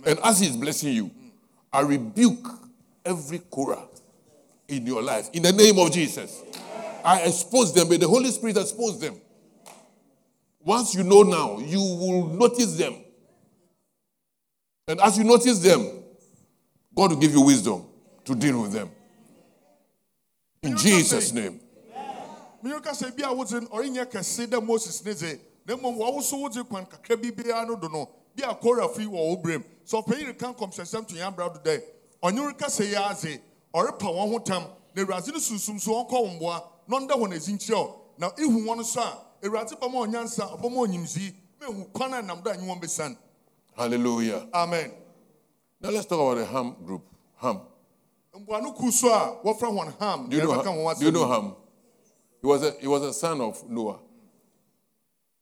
[0.06, 1.12] And as He is blessing you,
[1.72, 2.48] I rebuke
[3.06, 3.88] every Korah
[4.68, 6.42] in your life in the name of Jesus.
[7.04, 9.20] I expose them, may the Holy Spirit expose them.
[10.64, 12.96] Once you know now, you will notice them.
[14.88, 16.01] And as you notice them,
[16.94, 17.86] God will give you wisdom
[18.26, 18.90] to deal with them.
[20.64, 21.60] In Jesus' name.
[22.64, 25.98] menyɛ ka sɛ bi a wodze no ɔrenyɛ kɛse dɛ moses ne dze na mmom
[25.98, 28.08] wɔwo so wodze kwan kakra bi biara no do no.
[28.36, 31.60] Bi a korafo yi wɔ wo berɛm sɛ ɔpanyin reka nkɔmhyɛsɛm to yɛn abra do
[31.68, 31.82] dɛ
[32.22, 33.40] ɔnye rekasa yi adze.
[33.74, 34.64] Ɔrepa wɔn ho tam.
[34.94, 38.02] Na awurade no sunsum so ɔnkɔ wɔn mboa na ɔnda wɔn adzi nkyerɛ wo.
[38.20, 42.42] Na ihu wɔn so a awurade bɛma ɔnyansa ɔbɛma ɔnyimzii ma ehu kwan a nam
[42.44, 43.18] do a nye wɔn bɛsan.
[43.76, 44.48] Hallelujah.
[44.54, 44.92] amen
[45.82, 47.04] Now let's talk about the Ham group.
[47.38, 47.62] Ham.
[48.40, 50.96] mboa no ku so a wɔfrɛ wɔn ham Do you know, Ham?
[51.00, 51.56] Do you know Ham?
[52.42, 54.00] He was, a, he was a son of Noah.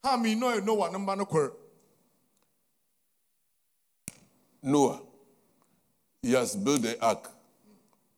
[0.04, 1.52] ham yi no yɛ noa ne mba no
[4.62, 5.02] Noah,
[6.21, 7.30] he has built the ark.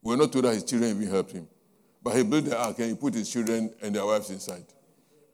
[0.01, 1.47] We're not told that his children even helped him.
[2.01, 4.65] But he built the ark and he put his children and their wives inside.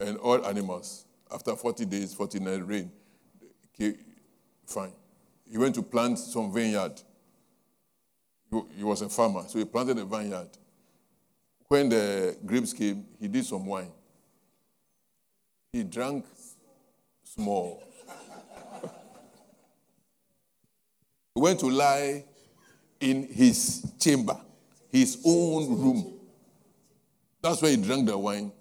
[0.01, 1.05] And all animals.
[1.33, 2.91] After 40 days, 49 rain,
[3.73, 3.97] okay,
[4.65, 4.91] fine.
[5.49, 7.01] He went to plant some vineyard.
[8.51, 10.49] He- was a farmer, so he planted a vineyard.
[11.67, 13.91] When the grapes came, he did some wine.
[15.73, 16.25] He drank
[17.23, 17.83] small.
[21.35, 22.23] He went to lie
[22.99, 24.39] in his chamber,
[24.89, 26.19] his own room.
[27.41, 28.51] That's where he drank the wine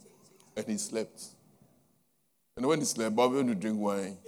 [0.56, 1.22] and he slept.
[2.56, 4.18] And when he slept, Bob went to drink wine.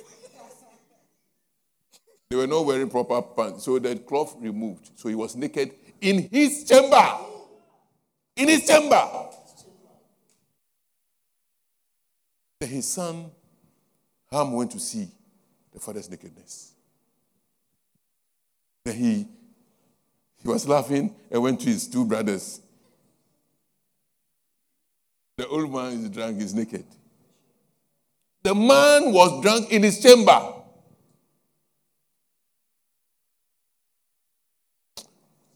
[2.30, 4.90] They were not wearing proper pants, so the cloth removed.
[4.96, 7.04] So he was naked in his chamber.
[8.36, 9.02] In his chamber.
[12.60, 13.30] Then his son
[14.30, 15.08] Ham went to see
[15.72, 16.72] the father's nakedness.
[18.84, 19.28] Then he,
[20.42, 22.60] he was laughing and went to his two brothers.
[25.36, 26.84] The old man is drunk, is naked.
[28.42, 30.54] The man was drunk in his chamber.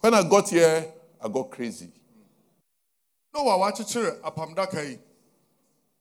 [0.02, 0.84] When I got here,
[1.24, 1.88] I got crazy.
[3.34, 4.98] noa wakyekyere apamdaka yi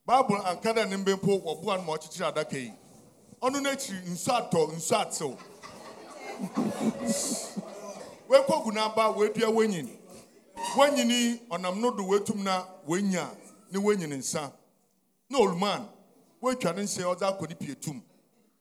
[0.06, 2.74] bible anka dɛ ne mbe mpo wɔboa no ma ɔkyekyere adaka yi
[3.42, 5.38] ɔno n'akyiri nsu atɔ nsu atew
[8.30, 9.90] wekɔ gu n'aba wedua wenyin.
[10.76, 13.30] Wenyini ɔnam no do wetum na wenya
[13.72, 14.52] ne wenyin nsa
[15.30, 15.88] na oluman
[16.42, 18.02] wetwa ne nsa ɔdze akɔ ne pietum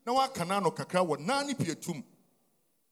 [0.06, 2.04] na waka n'ano kakra wɔ naa ne pietum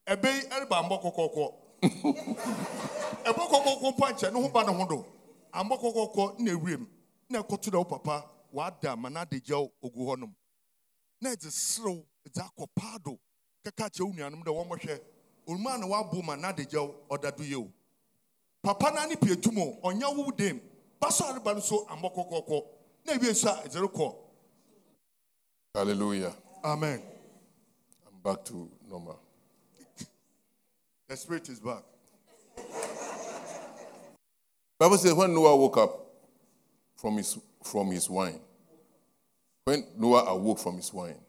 [0.07, 5.05] ɛbɛ yi ɛreba ambɔ kɔkɔɔkɔ ɛbɔ kɔkɔɔkɔ mpo ankyɛ ne ho ba ne ho do.
[5.53, 6.87] Ambɔ kɔkɔɔkɔ na ewiem
[7.29, 10.33] na ɛkɔto dɛ wo papa wada ma na adagyaw ogu hɔnom.
[11.21, 13.17] Na ɛdze serew ɛdze akɔ paado
[13.63, 15.01] kɛka kyerɛ wo nuanom dɛ wɔmmɔhwɛ
[15.47, 17.71] onuma na wabo ma na adagyaw ɔda do o.
[18.61, 20.59] Papa na ne pie tum o ɔnya wo dem
[20.99, 22.65] baso areba no so ambɔ kɔkɔɔkɔ
[23.05, 24.15] na ewie nso a ɛdze rekɔ.
[25.73, 26.33] Hallelujah.
[26.63, 27.01] amen.
[28.07, 29.19] I'm back to normal.
[31.09, 31.83] The spirit is back
[34.79, 36.05] Bible says when Noah woke up
[36.95, 38.39] from his, from his wine,
[39.65, 41.19] when Noah awoke from his wine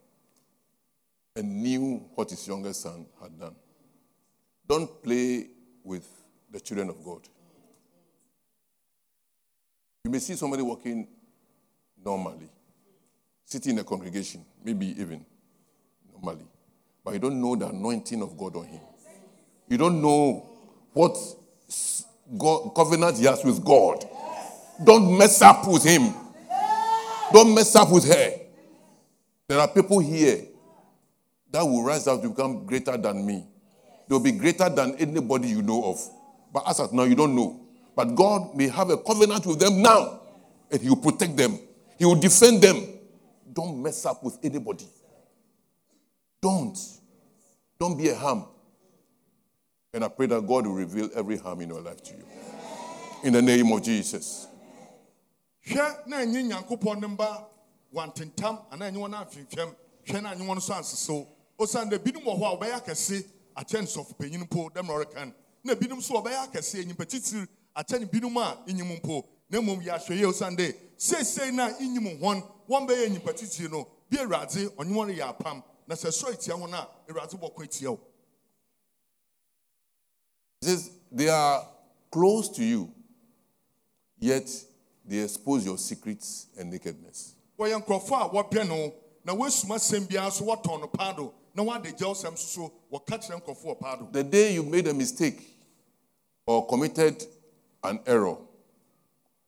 [1.35, 3.57] and knew what his youngest son had done,
[4.69, 5.49] don't play
[5.83, 6.07] with
[6.49, 7.23] the children of God.
[10.05, 11.09] You may see somebody walking
[12.05, 12.51] normally,
[13.45, 15.27] sitting in a congregation, maybe even
[16.13, 16.47] normally,
[17.05, 18.81] but you don't know the anointing of God on him.
[19.71, 20.51] You don't know
[20.93, 21.17] what
[22.37, 24.05] God, covenant he has with God.
[24.85, 26.13] Don't mess up with him.
[27.33, 28.33] Don't mess up with her.
[29.47, 30.45] There are people here
[31.53, 33.47] that will rise up to become greater than me.
[34.09, 36.01] They'll be greater than anybody you know of.
[36.53, 37.61] But as of now, you don't know.
[37.95, 40.21] But God may have a covenant with them now,
[40.71, 41.59] and He will protect them.
[41.97, 42.89] He will defend them.
[43.53, 44.87] Don't mess up with anybody.
[46.43, 46.77] Don't.
[47.79, 48.47] Don't be a Ham.
[49.93, 52.25] And I pray that God will reveal every Ham in your life to you.
[53.25, 54.47] In the name of Jesus.
[55.67, 55.75] ne
[60.45, 61.27] wɔn wɔn
[62.25, 63.25] wɔ hɔ a wɔbɛyɛ akɛse
[63.57, 64.83] akyɛn sɔfo panyin mpo na
[65.99, 68.59] nso wɔbɛyɛ akɛse titiri akyɛn binom a
[69.01, 69.25] mpo.
[69.51, 70.25] Na mmom yɛ ahwɛ yie
[72.69, 75.63] wɔn bɛyɛ titiri no bi awurade ɔnye wɔn apam.
[75.89, 76.09] Na sɛ
[76.57, 77.99] wɔn a awurade bɔ kɔ etia wo
[80.61, 81.67] He says, they are
[82.11, 82.93] close to you,
[84.19, 84.49] yet
[85.07, 87.35] they expose your secrets and nakedness.
[87.59, 88.93] wɔyɛ nkurɔfoɔ a wɔpɛ no
[89.25, 93.19] na wɔasum asɛm biara nso wɔtɔn no paado na wɔade gya sɛm nso so wɔka
[93.19, 95.41] kyerɛ nkurɔfoɔ paado The day you made a mistake
[96.47, 97.25] or committed
[97.83, 98.37] an error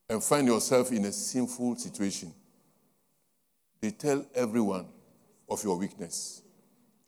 [0.09, 2.33] and find yourself in a sinful situation,
[3.81, 4.87] they tell everyone
[5.49, 6.43] of your weakness.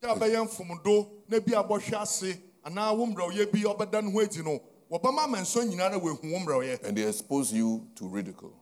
[0.03, 4.41] yɛ a mfomdo na bi abɔhwɛ ase anaa wo mmerɛwyɛ bi ɔbɛda no ho adi
[4.43, 4.59] no
[4.91, 8.53] wɔbɛma amanso nyinaa na wɔahu wo mmerɛwyɛ And they expose you to ridicule.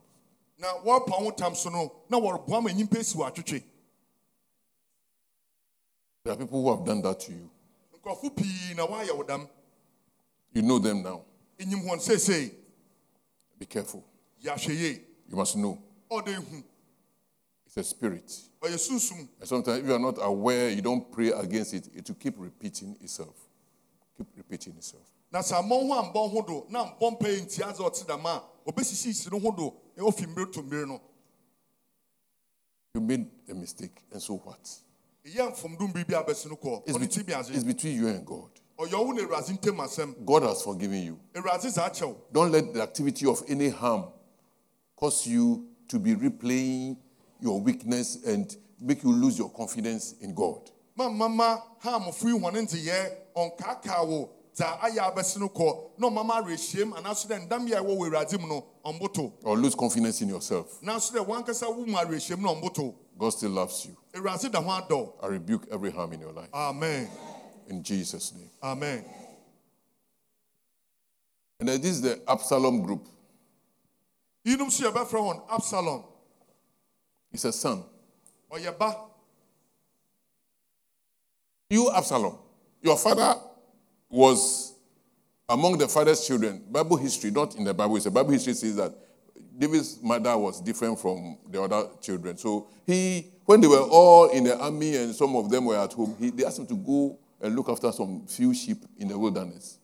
[0.58, 3.62] na wɔrepa wo tam so no na wɔreboa ma nyimpa wɔ atwetwe
[6.22, 7.50] There are people who have done that to you.
[7.98, 9.48] nkurɔfo pii na wɔayɛ wo dam
[10.52, 11.24] You know them now.
[11.58, 12.52] ɛnyim hɔn seesei
[13.58, 14.04] Be careful.
[14.42, 15.78] yɛahwɛ yie You must know.
[16.10, 16.62] ɔde hu
[17.66, 18.30] It's a spirit.
[18.60, 22.08] ɔyɛ sunsum And sometimes, if you are not aware, you don't pray against it, it
[22.08, 23.43] will keep repeating itself.
[24.16, 25.02] Keep repeating itself.
[25.32, 26.64] na sɛ ho ho do
[27.62, 28.16] adze ɔte a
[29.40, 31.00] ho do to no
[32.94, 34.62] You made a mistake, and so what?
[35.26, 38.08] ɛyɛ mfomdom biribi a bɛsi no kɔ It's, ɔne ti bet- bi it's between you
[38.08, 38.50] and God.
[38.78, 41.18] ɔyɛ wo na awurade ntam asɛm God has forgiven you.
[41.34, 44.04] awurade saa kyɛw Don't let the activity of any Ham
[44.96, 46.96] cause you to be replaying
[47.40, 50.70] your weakness and make you lose your confidence in God.
[50.96, 56.40] Mamama ha amofo yi hɔne ndzeyɛɛ ɔnkaakaa wo dza ayɛ abɛsi no kɔ na ɔmama
[56.42, 60.28] awerɛhyiam anaaso dɛ ndam yɛ ɛwɔ wɔ awurade mu no ɔmboto Or lose confidence in
[60.28, 60.80] yourself.
[60.82, 63.96] nanso dɛ wankasa wo mu awerɛhyiam no ɔmboto God still loves you.
[64.14, 66.48] awurade da ho adɔ I rebuke every Ham in your life.
[66.54, 67.10] amen
[67.68, 68.50] In Jesus' name.
[68.62, 69.04] amen
[71.58, 73.08] And then this is the Absalom group.
[74.46, 76.04] yinom so yɛbɛfrɛ hɔn absalom
[77.32, 77.82] He's a son.
[78.52, 78.96] ɔyɛ ba
[81.70, 82.38] You, Absalom,
[82.82, 83.34] your father
[84.08, 84.74] was
[85.48, 86.64] among the father's children.
[86.70, 88.92] Bible history, not in the Bible, it's the Bible history says that
[89.56, 92.36] David's mother was different from the other children.
[92.36, 95.92] So he, when they were all in the army and some of them were at
[95.92, 99.18] home, he, they asked him to go and look after some few sheep in the
[99.18, 99.78] wilderness.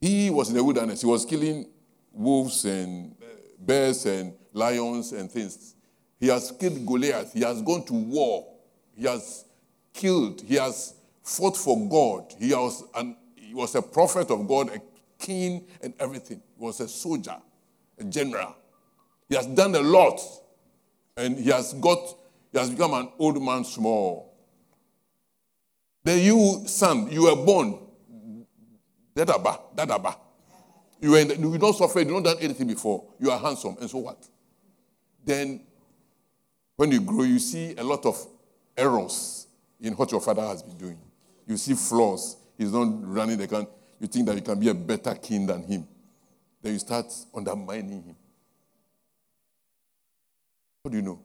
[0.00, 1.00] He was in the wilderness.
[1.00, 1.66] He was killing
[2.12, 3.26] wolves and uh,
[3.58, 5.74] bears and lions and things.
[6.18, 7.32] He has killed Goliath.
[7.32, 8.46] He has gone to war.
[8.96, 9.44] He has
[9.94, 10.42] killed.
[10.42, 12.34] He has fought for God.
[12.38, 14.80] He was, an, he was a prophet of God, a
[15.18, 16.42] king, and everything.
[16.58, 17.36] He was a soldier,
[17.98, 18.54] a general.
[19.28, 20.20] He has done a lot.
[21.16, 22.16] And he has got,
[22.52, 24.34] he has become an old man small.
[26.02, 27.78] Then you, son, you were born.
[29.14, 30.16] Dadaba, dadaba.
[31.00, 33.04] You, were the, you don't suffer, you don't done anything before.
[33.20, 34.28] You are handsome, and so what?
[35.24, 35.60] Then,
[36.76, 38.26] when you grow, you see a lot of
[38.76, 39.43] errors
[39.84, 40.98] in what your father has been doing.
[41.46, 42.38] You see flaws.
[42.56, 43.72] He's not running the country.
[44.00, 45.86] You think that you can be a better king than him.
[46.62, 48.16] Then you start undermining him.
[50.82, 51.20] What do you know?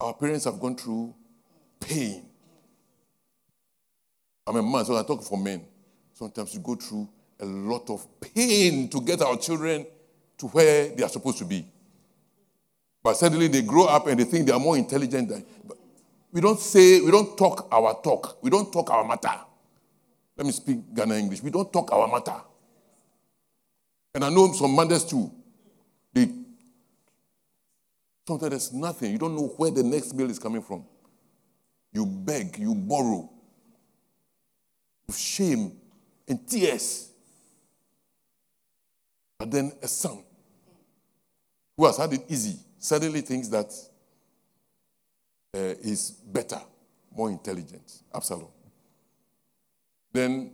[0.00, 1.14] Our parents have gone through
[1.80, 2.24] pain.
[4.46, 5.64] I'm a man, so I talk for men.
[6.12, 7.08] Sometimes we go through
[7.40, 9.86] a lot of pain to get our children
[10.38, 11.64] to where they are supposed to be.
[13.02, 15.44] But suddenly they grow up and they think they are more intelligent than.
[16.32, 18.38] We don't say, we don't talk our talk.
[18.42, 19.32] We don't talk our matter.
[20.36, 21.42] Let me speak Ghana English.
[21.42, 22.40] We don't talk our matter.
[24.14, 25.30] And I know some mothers too.
[26.12, 26.30] They
[28.26, 29.12] sometimes there's nothing.
[29.12, 30.84] You don't know where the next bill is coming from.
[31.92, 33.30] You beg, you borrow.
[35.06, 35.72] With shame
[36.28, 37.10] and tears.
[39.38, 40.22] But then a son
[41.76, 43.72] who has had it easy suddenly thinks that
[45.54, 46.60] uh, he's better,
[47.14, 48.02] more intelligent.
[48.14, 48.48] Absalom.
[50.12, 50.52] Then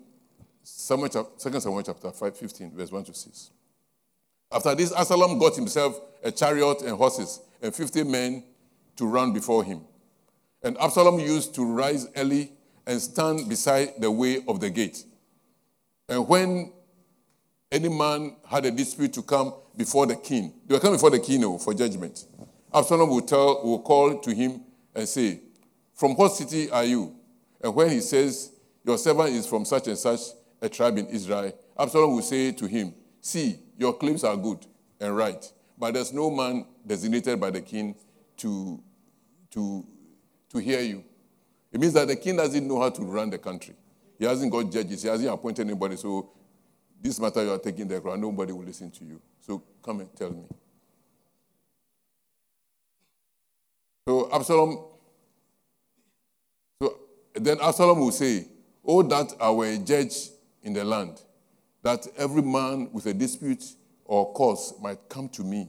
[0.62, 3.50] Samuel, 2 Samuel chapter 5, 15, verse 1 to 6.
[4.50, 8.44] After this, Absalom got himself a chariot and horses and 50 men
[8.96, 9.82] to run before him.
[10.62, 12.52] And Absalom used to rise early
[12.86, 15.04] and stand beside the way of the gate.
[16.08, 16.72] And when
[17.70, 21.18] any man had a dispute to come before the king, they were coming before the
[21.18, 22.24] king oh, for judgment.
[22.72, 24.62] Absalom will tell, will call to him
[24.94, 25.40] and say,
[25.94, 27.14] From what city are you?
[27.62, 28.52] And when he says,
[28.84, 30.20] Your servant is from such and such
[30.60, 34.66] a tribe in Israel, Absalom will say to him, See, your claims are good
[35.00, 35.44] and right,
[35.78, 37.94] but there's no man designated by the king
[38.38, 38.82] to,
[39.50, 39.86] to,
[40.50, 41.04] to hear you.
[41.72, 43.74] It means that the king doesn't know how to run the country.
[44.18, 45.96] He hasn't got judges, he hasn't appointed anybody.
[45.96, 46.30] So,
[47.04, 49.20] this matter you are taking the crown, nobody will listen to you.
[49.42, 50.44] So, come and tell me.
[54.08, 54.86] So, Absalom,
[56.80, 56.98] so
[57.34, 58.48] then Absalom will say,
[58.82, 60.30] Oh, that I were a judge
[60.62, 61.20] in the land,
[61.82, 63.64] that every man with a dispute
[64.06, 65.68] or cause might come to me,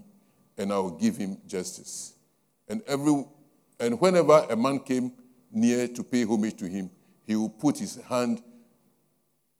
[0.57, 2.13] and I will give him justice.
[2.69, 3.25] And every
[3.77, 5.11] and whenever a man came
[5.51, 6.89] near to pay homage to him,
[7.27, 8.41] he will put his hand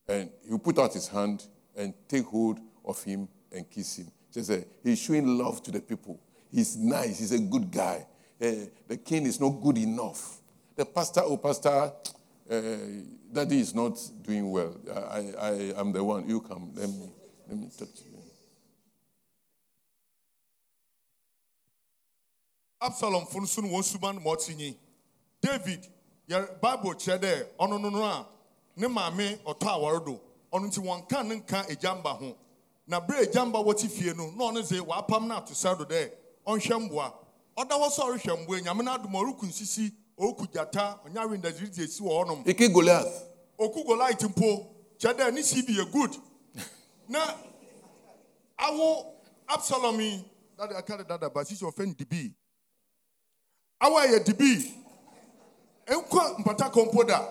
[0.08, 4.08] and he will put out his hand and take hold of him and kiss him.
[4.32, 6.20] Just say, he's showing love to the people.
[6.52, 7.20] He's nice.
[7.20, 8.06] He's a good guy.
[8.42, 8.52] Uh,
[8.88, 10.40] the king is not good enough.
[10.76, 11.70] The pastor, oh, pastor,
[12.50, 12.62] uh,
[13.32, 14.76] daddy is not doing well.
[14.94, 16.28] I, I, am the one.
[16.28, 16.72] You come.
[16.76, 17.10] Let me,
[17.48, 18.16] let me talk to you.
[22.86, 24.36] absalom no wɔn suban ma
[25.42, 25.88] david
[26.28, 28.28] your bible kyerɛ dɛ ɔno no no
[28.76, 29.40] ne maame
[30.06, 30.20] do
[30.56, 32.38] ɔno nti wɔn ka ne nka egyamba ho
[32.88, 36.12] na bere egyamba wɔte fie no na ɔno sɛ wapam no ato sɛ do dɛ
[36.48, 37.14] ɔnhwɛ mboa
[37.58, 41.84] ɔda hɔ sɛ ɔrehwɛ mboa nyame no adom ɔreku nsisi ɔreku gyata ɔnyare ndaziri de
[41.84, 43.28] esi wɔ hɔnom Ike Goliath.
[43.60, 46.16] oku goliath mpo kyerɛ dɛ ne si bi yɛ good.
[47.10, 47.20] Na
[48.58, 49.14] awo
[49.50, 50.24] absalom yi
[50.58, 52.34] dada aka de dada ba sisi ɔfɛn dibi
[53.82, 54.74] awo yɛ dibi
[55.88, 57.30] nkɔ mpata kɔmpo da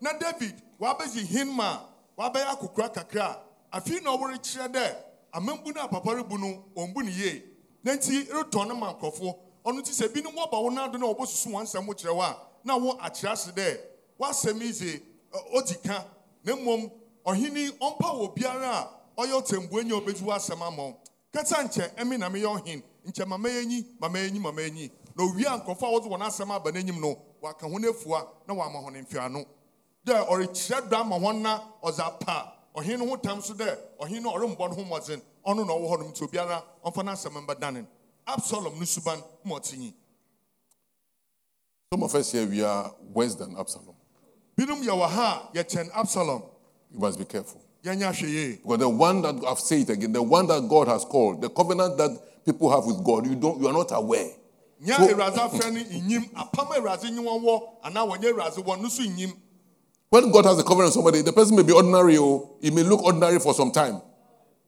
[0.00, 1.97] na david wabɛsi hinma.
[2.18, 4.96] Wabɛyɛ akokora kakra afi na ɔwɔre kyerɛ dɛ
[5.32, 7.42] amambu no a papa rebu no ɔmbu ne yie.
[7.84, 11.26] Na nti retɔn no ma nkurɔfoɔ ɔno ti sɛ binom wɔba wo nado na wɔbɔ
[11.26, 13.80] susu wɔn nsɛm kyerɛ wo a na wo akyerɛ ase dɛ
[14.18, 15.02] wasɛm yi sɛ
[15.54, 16.04] ɔdi ka.
[16.44, 16.90] Na mmom
[17.24, 20.94] ɔhene ɔmpa wɔ biara a ɔyɛ ɔtɛmbue nyɛ ɔbɛdzi wɔ asɛm ama
[21.32, 22.82] kɛta nkyɛ ɛmi na meyɛ ɔhen.
[23.06, 26.70] Nkyɛ mama yɛnyi mama yɛnyi mama yɛnyi na owie a a wɔdze wɔn asɛm aba
[26.72, 29.46] n'anim no waka ho n'afua na wama ho mfiano
[30.08, 32.52] dɛ ɔrekyerɛ do ama wɔn na ɔdze apa.
[32.76, 35.20] Ɔhen no ho tam so dɛ ɔhen no ɔrembɔ no ho mmɔdzen.
[35.46, 37.86] Ɔno na ɔwɔ hɔ nom nti obiara ɔmfa n'asɛm mbɛdane
[38.26, 39.92] absalom no suban ma ɔte nyi
[41.92, 43.94] Some of us here, we are worse than Absalom.
[44.56, 46.42] binom yɛ wɔ ha a yɛkyɛn absalom.
[46.92, 47.60] You must be careful.
[47.82, 50.88] yɛnyɛ ahwɛ yie Because the one that I've said it again, the one that God
[50.88, 54.30] has called, the covenant that people have with God, you don't, you are not aware.
[54.84, 58.80] nyɛ awurade afrɛ no nyim apam a awurade nye wɔn wɔ anaa wɔnyɛ awurade wɔ
[58.82, 59.32] no so nyim
[60.10, 62.72] When God has a covenant with somebody, the person may be ordinary, oh, or it
[62.72, 64.00] may look ordinary for some time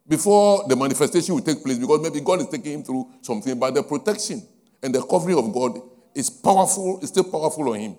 [0.07, 3.75] before the manifestation will take place because maybe God is taking him through something, but
[3.75, 4.43] the protection
[4.83, 5.81] and the covering of God
[6.15, 7.97] is powerful, is still powerful on him.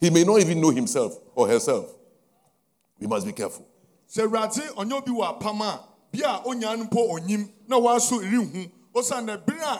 [0.00, 1.92] He may not even know himself or herself.
[2.98, 3.66] We must be careful.
[4.08, 5.80] sɛ awurade ɔnyɛ obi wɔ apam a
[6.10, 7.20] bia onya no mpo a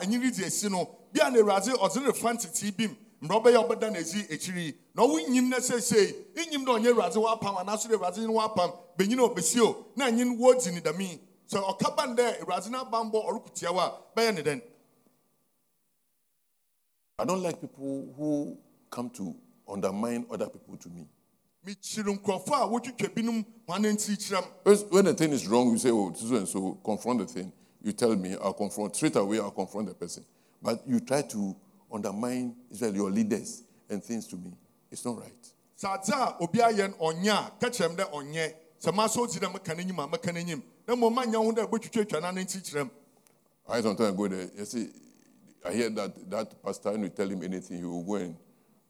[0.03, 5.49] anyini de asi no bia na awurade ɔdze mmerɛ ɔbɛyɛ ɔbɛda n'akyi akyiri na wonyim
[5.49, 6.15] na seesei
[6.51, 10.37] nyim na ɔnyɛ awurade w'apam anaaso de awurade ne w'apam benyin a o na anyin
[10.39, 14.43] wɔdzi ne dami sɛ ɔka ban dɛ awurade no abanbɔ ɔrekotia wo a bɛyɛ ne
[14.43, 14.63] dɛn
[17.19, 18.59] I don't like people who
[18.91, 19.37] come to
[19.69, 21.07] undermine other people to me.
[21.65, 25.79] mekyiri nkurɔfoɔ a wotwitwa binom wɔn ntiri kyerɛm First, When the thing is wrong, you
[25.79, 27.53] say, oh, so and so, confront the thing.
[27.81, 28.97] You tell me, I'll confront.
[28.97, 30.25] Straight away, I'll confront the person.
[30.61, 31.57] But you try to
[31.93, 34.53] undermine Israel, your leaders, and things to me.
[34.91, 35.53] It's not right.
[35.79, 39.07] sɛ adze a obi ayɛ no ɔnyɛ a ka kyerɛ m dɛ ɔnyɛ sɛ ma
[39.07, 42.31] so ti dɛ meka n'anim a meka n'anim na mmom manyɛ ho dɛ bɛtwitwatwa no
[42.31, 42.91] ne ntiri kyerɛm
[43.69, 44.51] I sometimes go there.
[44.57, 44.89] You see,
[45.65, 48.37] I hear that that pastor, when you tell him anything, he will go and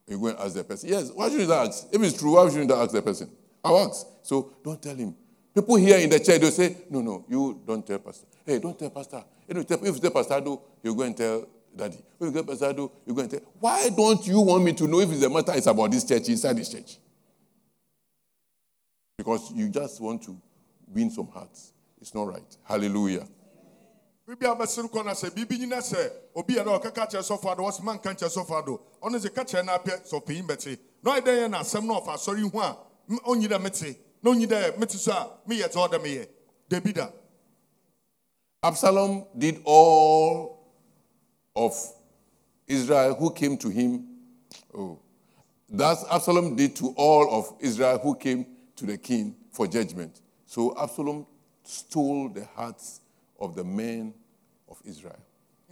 [0.09, 0.89] he will go and ask the person.
[0.89, 1.87] Yes, why shouldn't I ask?
[1.93, 3.31] If it's true, why shouldn't I ask the person?
[3.63, 4.07] I'll ask.
[4.23, 5.15] So don't tell him.
[5.55, 8.27] People here in the church, they'll say, No, no, you don't tell pastor.
[8.47, 9.23] Hey, don't tell pastor.
[9.47, 11.99] If you tell, if you tell pastor, do you go and tell daddy.
[12.19, 13.41] when you tell pastor, do you go and tell.
[13.59, 16.29] Why don't you want me to know if it's the matter is about this church
[16.29, 16.99] inside this church?
[19.17, 20.37] Because you just want to
[20.89, 21.73] win some hearts.
[22.01, 22.57] It's not right.
[22.65, 23.27] Hallelujah.
[24.27, 27.53] biribi a bɛsere kɔ na sɛ biribi nyina sɛ obi yɛ dɛ ɔkɛka kyerɛ sɔfo
[27.53, 31.11] ado wɔsɛ manka nkyerɛ sɔfo ado ɔno sɛ ka kyerɛ no apɛ sɔpanyin bɛte na
[31.13, 32.77] ɔyɛ dɛ yɛ n'asɛm na ɔfa asɔre ho a
[33.27, 36.29] ɔnyi dɛ mete na ɔnyi dɛ mete so a meyɛ sɛ ɔdɛ meyɛ
[36.69, 37.11] dabi da
[38.65, 40.62] Absalom did all
[41.55, 41.75] of
[42.67, 44.07] Israel who came to him.
[44.77, 44.99] Oh,
[45.69, 48.47] that's Absalom did to all of Israel who came
[48.77, 50.21] to the king for judgment.
[50.47, 51.27] So Absalom
[51.63, 53.01] stole the hearts
[53.39, 54.15] of the men
[54.69, 55.19] of Israel.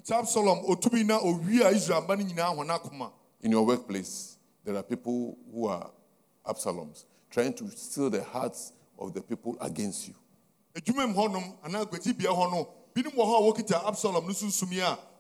[0.00, 3.12] nti absalom otumi na owie a israel mba no nyinaa hɔn akoma
[3.42, 5.90] In your workplace, there are people who are
[6.46, 10.14] Absaloms trying to steal the hearts of the people against you.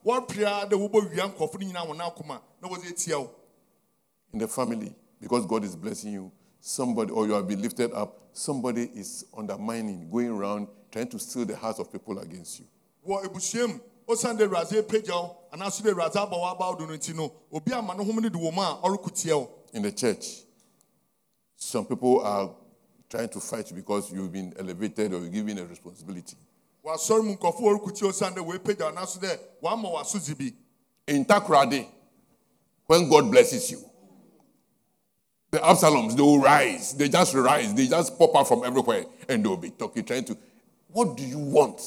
[0.04, 0.60] Adwuma mu hɔnom anaa aguadibea hɔ no binom wɔ hɔ a wɔkita absalom no sunsum
[0.60, 3.18] yi a wɔrepere a dɛ wɔbɔ wia nkɔfo no nyinaa hɔn akoma na wɔdze atia
[3.20, 3.30] wo
[4.32, 6.30] in the family, because God is blessing you,
[6.60, 11.44] somebody, or you have been lifted up, somebody is undermining, going around, trying to steal
[11.44, 12.66] the hearts of people against you.
[13.06, 16.74] wɔ ebusua mu osiane dɛ awurade apagya wo anaaso dɛ awurade aba wo aba wo
[16.76, 19.36] do no nti no obi ama ne hom no de wɔ mu a ɔreko tia
[19.38, 20.42] wo In the church,
[21.56, 22.50] some people are
[23.08, 26.36] trying to fight you because you've been elevated or given a responsibility.
[26.84, 30.52] Wɔasɔre mu nkɔfo wɔreko tia osiane dɛ wɔapagya wo anaaso dɛ wɔama wɔ asodzi bi
[31.06, 31.24] In
[32.86, 33.78] when God blesses you,
[35.50, 36.92] the Absaloms, they will rise.
[36.94, 37.72] They just rise.
[37.74, 40.36] They just pop out from everywhere and they'll be talking, trying to,
[40.88, 41.80] what do you want?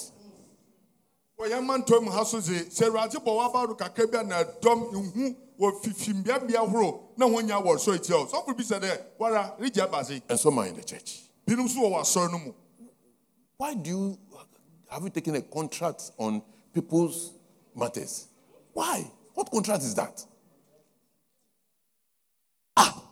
[1.39, 4.19] wɔyɛ ma ntɔ mu ha so dze sɛ awurade bɔ wo aba do kakra bi
[4.19, 8.63] a na dɔm nhu wɔ fifimbeabea ahorow na wɔn nyinaa wɔresɔre tia wo sɔfo bi
[8.63, 11.23] sɛ dɛ wara regya aba ase And some are in the church.
[11.45, 12.53] binom nso wɔ w'asɔre no mu
[13.57, 14.17] Why do you
[14.93, 16.41] have you taken a contract on
[16.73, 17.33] people's
[17.75, 18.27] matters?
[18.73, 19.03] Why?
[19.33, 20.23] What contract is that?
[22.77, 23.03] Ah,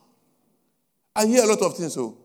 [1.16, 2.18] I hear a lot of things, so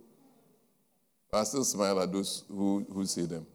[1.32, 3.46] I still smile at those who, who say them.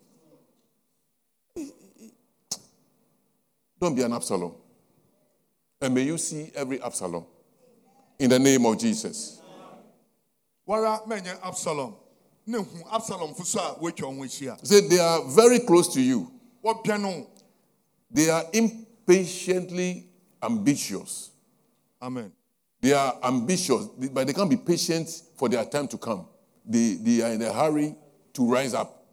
[3.79, 4.53] Don't be an Absalom.
[5.81, 7.25] And may you see every Absalom
[8.19, 9.39] in the name of Jesus.
[10.67, 11.95] wara mɛnyɛ absalom
[12.45, 12.57] ne
[12.91, 16.31] absalom fo so a wɔatwa wɔn Say they are very close to you.
[16.63, 17.27] wɔbɛn no
[18.09, 20.07] They are impatiently
[20.41, 21.31] ambitious.
[22.01, 22.31] amen
[22.81, 26.25] They are ambitious, but they can't be patient for their time to come.
[26.65, 27.95] They, they are in a hurry
[28.33, 29.05] to rise up.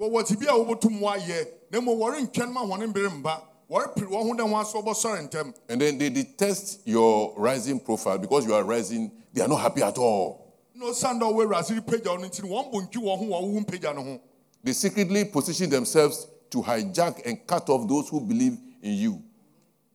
[0.00, 4.22] wɔwɔ ti bi a wɔbɛtum wɔayɛ na mmom wɔrentwɛn ma wɔn mbere mba wɔrepere wɔn
[4.22, 8.54] ho dɛ wɔn aso wɔbɛsɔre ntɛm And then they detest your rising profile because you
[8.54, 9.10] are rising.
[9.32, 10.49] They are not happy at all.
[10.80, 13.24] Na osiane dɛ ɔwɔ awurade repagya wo no nti no wɔn bɔ ntwi wɔn ho
[13.24, 14.20] wɔ wowu mpagya no ho
[14.62, 19.22] They secretly position themselves to hijack and cut off those who believe in you.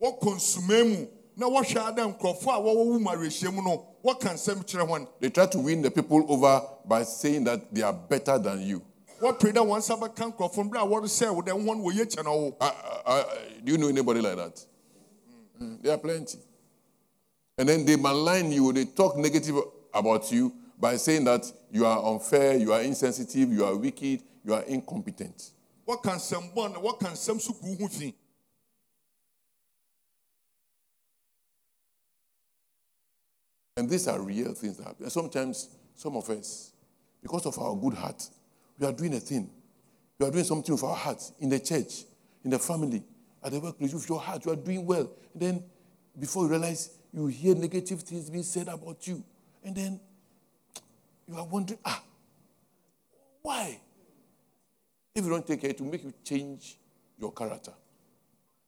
[0.02, 3.86] wɔkɔ nsuma mu na wɔhwɛ adɛ nkurɔfoɔ a wɔwɔ wo mu awerɛhyia mu no?
[4.04, 7.82] Wɔka nsɛm kyerɛ wɔn They try to win the people over by saying that they
[7.82, 8.82] are better than you.
[9.22, 12.24] wɔpere dɛ wɔn nsa bɛka nkurɔfoɔ no berɛ a wɔresɛ wo dɛ wɔn wɔyɛ kyɛ
[12.26, 13.24] no I, I, I,
[13.64, 14.66] do you know anybody like that?
[15.62, 16.38] Mm, There are plenty.
[17.58, 19.56] And then they malign you, they talk negative
[19.94, 24.54] about you by saying that you are unfair, you are insensitive, you are wicked, you
[24.54, 25.52] are incompetent.
[25.86, 28.14] What can someone, what can nsɛm so gu wo ho fi
[33.78, 35.04] And these are real things that happen.
[35.04, 36.72] And sometimes, some of us,
[37.22, 38.30] because of our good heart,
[38.80, 39.50] we are doing a thing.
[40.18, 42.06] We are doing something with our heart in the church,
[42.44, 43.04] in the family,
[43.44, 43.94] at the workplace.
[43.94, 45.12] With your heart, you are doing well.
[45.34, 45.64] And then,
[46.18, 49.22] before you realize, you hear negative things being said about you.
[49.62, 50.00] And then,
[51.28, 52.04] you are wondering, ah,
[53.42, 53.80] why?
[55.14, 56.78] If you don't take care, it will make you change
[57.18, 57.74] your character.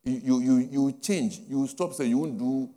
[0.04, 1.42] You, you, you, change.
[1.50, 2.70] You stop saying you won't do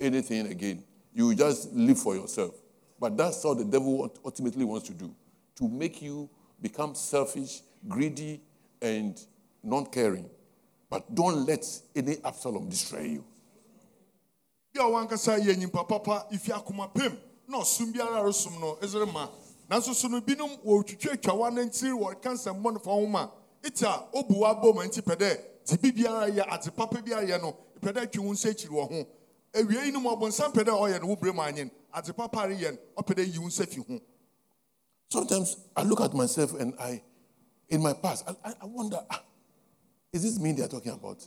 [0.00, 0.82] anything again.
[1.14, 2.54] You just live for yourself.
[2.98, 5.14] But that's how the devil ultimately wants to do
[5.56, 6.28] to make you
[6.60, 8.40] become selfish, greedy,
[8.82, 9.18] and
[9.62, 10.28] non caring.
[10.90, 11.64] But don't let
[11.94, 13.24] any Absalom destroy you.
[17.46, 18.76] A yɛ na ɔsom biara a resom no.
[18.80, 19.28] Ɛsere ma?
[19.70, 23.28] Nanso so no binom wɔtwitwa twawa no ntiri wɔka nsɛmmɔ no fa ho ma
[23.62, 27.40] ɛti a ɔbu wabɔ ma nti pɛ dɛ bi biara yɛ ade papa bi ayɛ
[27.40, 27.56] no.
[27.80, 29.06] Pɛ dɛ twe wo nsa akyiri wɔ ho
[29.54, 33.66] awie yi no ɔbɔnsam pɛ dɛ ɔyɛ no mu papa no ɔpɛ dɛ yi nsa
[33.66, 34.00] fi ho.
[35.08, 37.00] Sometimes I look at myself and I,
[37.68, 39.22] in my past, I, I- wonder, ah,
[40.12, 41.24] is this me they're talking about?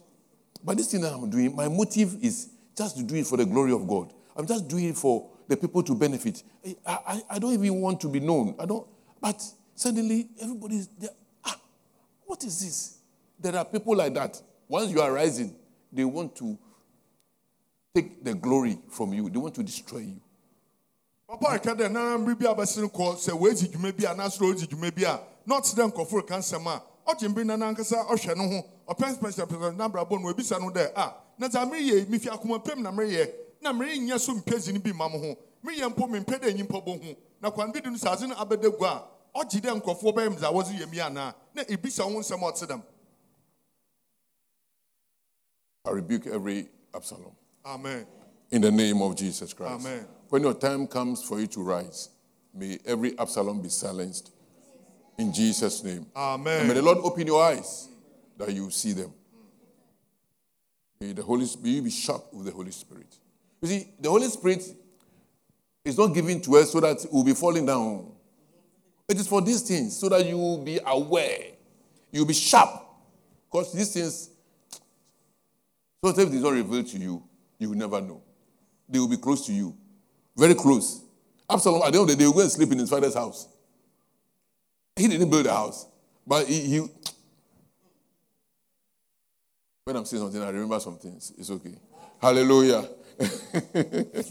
[0.63, 3.71] But this thing I'm doing, my motive is just to do it for the glory
[3.71, 4.13] of God.
[4.35, 6.43] I'm just doing it for the people to benefit.
[6.85, 8.55] I, I, I don't even want to be known.
[8.59, 8.87] I don't.
[9.19, 9.43] But
[9.75, 11.09] suddenly, everybody's there.
[11.43, 11.59] Ah,
[12.25, 12.99] what is this?
[13.39, 14.39] There are people like that.
[14.67, 15.55] Once you are rising,
[15.91, 16.57] they want to
[17.95, 19.27] take the glory from you.
[19.29, 20.21] They want to destroy you.
[21.27, 24.13] papa reka dɛ na mmere bi a bɛsi no kɔ sɛ wɔadzi dwuma bi a
[24.15, 27.55] anaasɛ ɔdzi dwuma bi a na ɔte dɛ nkɔfo reka nsɛm a ɔgye mbere na
[27.55, 30.91] nankasa ɔhwɛ no ho ɔpɛnsipɛnsipɛnsipɛns na abrabɔ no ebisa no dɛ
[31.37, 33.29] na dza mereyɛ mefi akoma pam na mereyɛ
[33.61, 36.81] na merenyɛ so mpɛ dzi no bi ma mo ho mereyɛ mpo mempɛ dɛ nyimpa
[36.85, 39.03] bɔ hu na kwan bi de no sɛ adze no abɛda gu a
[39.35, 42.67] ɔgye dɛ nkɔfoɔ bɛyɛ me dza wɔdze yɛ mi anaa na ebisa ho nsɛm ɔte
[42.67, 42.83] dɛm
[45.85, 47.35] I rebuke every Absalom.
[47.65, 48.05] amen
[48.51, 49.85] In the name of Jesus Christ.
[49.85, 50.07] Amen.
[50.29, 52.09] When your time comes for you to rise,
[52.53, 54.31] may every Absalom be silenced.
[55.17, 56.05] In Jesus' name.
[56.15, 57.89] amen And may the Lord open your eyes
[58.37, 59.13] that you see them.
[60.99, 63.17] May the Holy may you be sharp with the Holy Spirit.
[63.61, 64.63] You see, the Holy Spirit
[65.83, 68.11] is not given to us so that we'll be falling down.
[69.07, 71.39] It is for these things, so that you will be aware.
[72.11, 72.69] You'll be sharp.
[73.51, 74.29] Because these things,
[76.03, 77.23] so if it is not revealed to you,
[77.57, 78.21] you will never know.
[78.87, 79.75] They will be close to you.
[80.37, 81.03] Very close.
[81.49, 83.47] Absalom, at the end of the day, will go and sleep in his father's house.
[84.95, 85.87] He didn't build a house,
[86.27, 86.87] but he, he
[89.85, 91.33] when I'm saying something, I remember some things.
[91.35, 91.73] It's okay.
[92.21, 92.87] Hallelujah.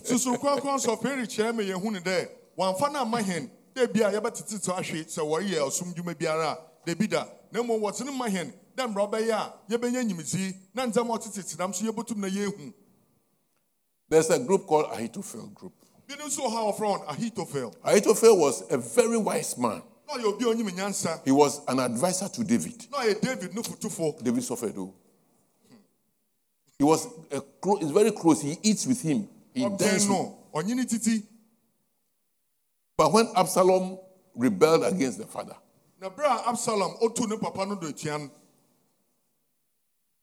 [0.05, 4.01] Susu kronkron sɔfin rekyerɛ me yɛn hu ne dɛ wɔnfa no ama hɛn dɛ bi
[4.01, 6.59] yɛbɛtete to ahwe sɛ wɔreyɛ ɔsom dwuma biara.
[6.87, 11.19] A da na mmom wɔte ma hɛn dɛ mmara ɔbɛyɛ a yɛbɛnya nyimdzi na ndzɛmba
[11.19, 12.73] ɔtete tenam so yɛbɛtum na yɛhu
[14.09, 15.73] There's a group called Ahithophel group.
[16.09, 19.83] binom wɔ ha wɔfrɛ wɔn ahitofel Ahithophel was a very wise man.
[20.07, 21.21] na ɔyɛ obi a onyim nyansa.
[21.25, 22.79] He was an advisor to David.
[22.91, 23.63] ɔyɛ david no
[24.23, 24.75] David suffered.
[26.79, 28.41] He was a clo- he's very close.
[28.41, 29.29] He eats with him.
[29.53, 31.23] He dances with no ɔnye
[32.97, 33.99] But when Absalom
[34.35, 35.57] rebelled against the father,
[36.01, 37.93] na bere absalom otu papa no do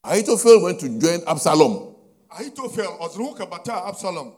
[0.03, 1.95] Ahithophel went to join Absalom.
[2.31, 4.33] ahitofel ɔdze ne ho kabataa absalom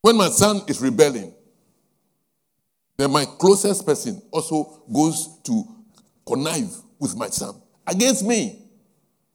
[0.00, 1.34] When my son is rebelling,
[2.96, 5.64] then my closest person also goes to
[6.26, 8.64] connive with my son against me.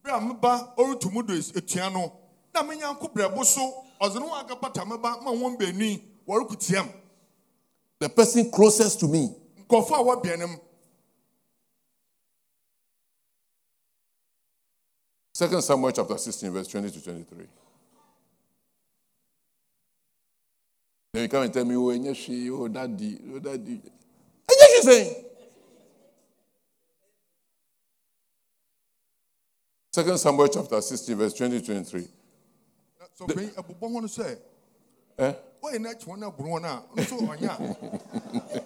[0.03, 2.13] bere a meba ɔretu mu do atua no
[2.53, 6.87] na me nyanko brɛbo so ɔdze ne ho akapata meba ma wɔn baanu wɔrekutiam
[7.99, 9.29] The person closest to me.
[9.67, 10.57] nkɔfo a wɔbɛn ne mu
[15.35, 17.47] 2 Samuel chapter 16, verse 20 to 23.
[21.13, 23.81] Then you come and tell me, oh, Enyeshi, oh, daddy, oh, daddy.
[24.47, 25.25] Enyeshi saying.
[29.93, 32.07] Second Samuel chapter 16, verse 20 to 23.
[33.13, 34.07] so bɛn ɛbobɔ ho no
[35.19, 35.33] Eh?
[35.61, 38.63] wɔyɛ n'akyi wɔn aboro wɔn a nso ɔnya a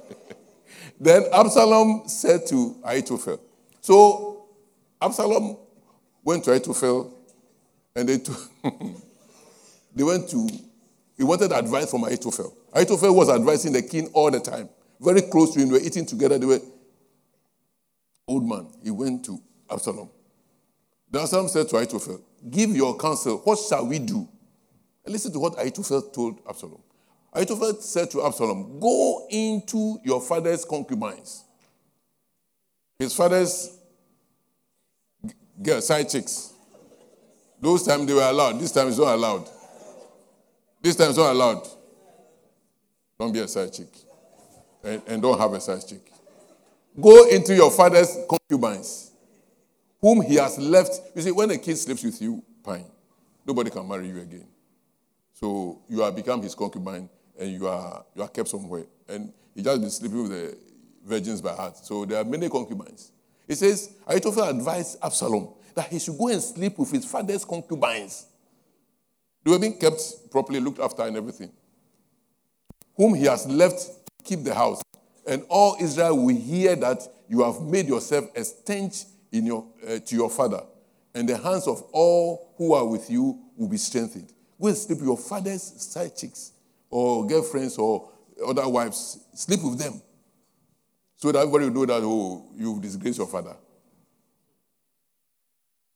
[1.01, 3.41] Then Absalom said to Ahithophel.
[3.81, 4.45] So
[5.01, 5.57] Absalom
[6.23, 7.13] went to Ahithophel
[7.93, 8.37] and they, took,
[9.95, 10.47] they went to,
[11.17, 12.55] he wanted advice from Ahithophel.
[12.71, 14.69] Ahithophel was advising the king all the time,
[15.01, 15.67] very close to him.
[15.67, 16.37] They were eating together.
[16.37, 16.61] They were,
[18.29, 20.09] old man, he went to Absalom.
[21.09, 24.27] Then Absalom said to Ahithophel, Give your counsel, what shall we do?
[25.05, 26.81] And listen to what Ahithophel told Absalom.
[27.33, 31.43] Ahithophel said to Absalom, Go into your father's concubines.
[32.99, 33.77] His father's
[35.61, 36.53] girl, side chicks.
[37.59, 38.59] Those times they were allowed.
[38.59, 39.49] This time it's not allowed.
[40.81, 41.67] This time it's not allowed.
[43.19, 43.89] Don't be a side chick.
[44.83, 46.11] And, and don't have a side chick.
[46.99, 49.11] Go into your father's concubines,
[50.01, 50.99] whom he has left.
[51.15, 52.85] You see, when a kid sleeps with you, fine.
[53.45, 54.47] Nobody can marry you again.
[55.33, 58.85] So you have become his concubine and you are, you are kept somewhere.
[59.07, 60.57] And he just been sleeping with the
[61.05, 61.77] virgins by heart.
[61.77, 63.11] So there are many concubines.
[63.47, 68.25] He says, Ahithophel advised Absalom that he should go and sleep with his father's concubines.
[69.43, 71.51] They were being kept properly, looked after, and everything.
[72.95, 74.81] Whom he has left to keep the house.
[75.25, 79.99] And all Israel will hear that you have made yourself a stench in your, uh,
[79.99, 80.61] to your father,
[81.13, 84.31] and the hands of all who are with you will be strengthened.
[84.59, 86.51] Go and sleep with your father's side chicks
[86.89, 88.09] or girlfriends or
[88.47, 89.19] other wives.
[89.33, 90.01] Sleep with them.
[91.15, 93.55] So that everybody will know that, oh, you've disgraced your father.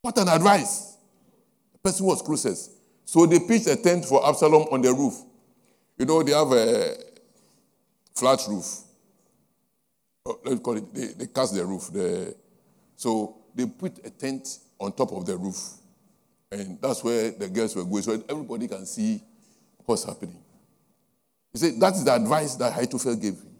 [0.01, 0.97] What an advice.
[1.73, 2.71] The person was closest.
[3.05, 5.13] So they pitched a tent for Absalom on the roof.
[5.97, 6.95] You know, they have a
[8.15, 8.65] flat roof.
[10.25, 11.91] Oh, let's call it, they, they cast the roof.
[11.91, 12.35] The,
[13.01, 15.71] so they put a tent on top of the roof.
[16.51, 19.23] And that's where the girls were going, so everybody can see
[19.85, 20.37] what's happening.
[21.51, 23.55] He said, that is the advice that Ahithophel gave him.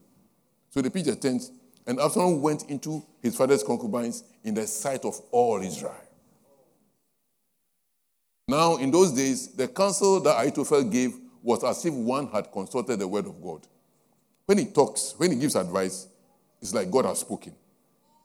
[0.70, 1.42] So they pitched a tent,
[1.88, 5.96] and Absalom went into his father's concubines in the sight of all Israel.
[8.48, 13.00] Now, in those days, the counsel that Ahithophel gave was as if one had consulted
[13.00, 13.66] the word of God.
[14.46, 16.08] When he talks, when he gives advice,
[16.62, 17.56] it's like God has spoken.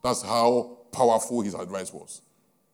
[0.05, 2.23] That's how powerful his advice was.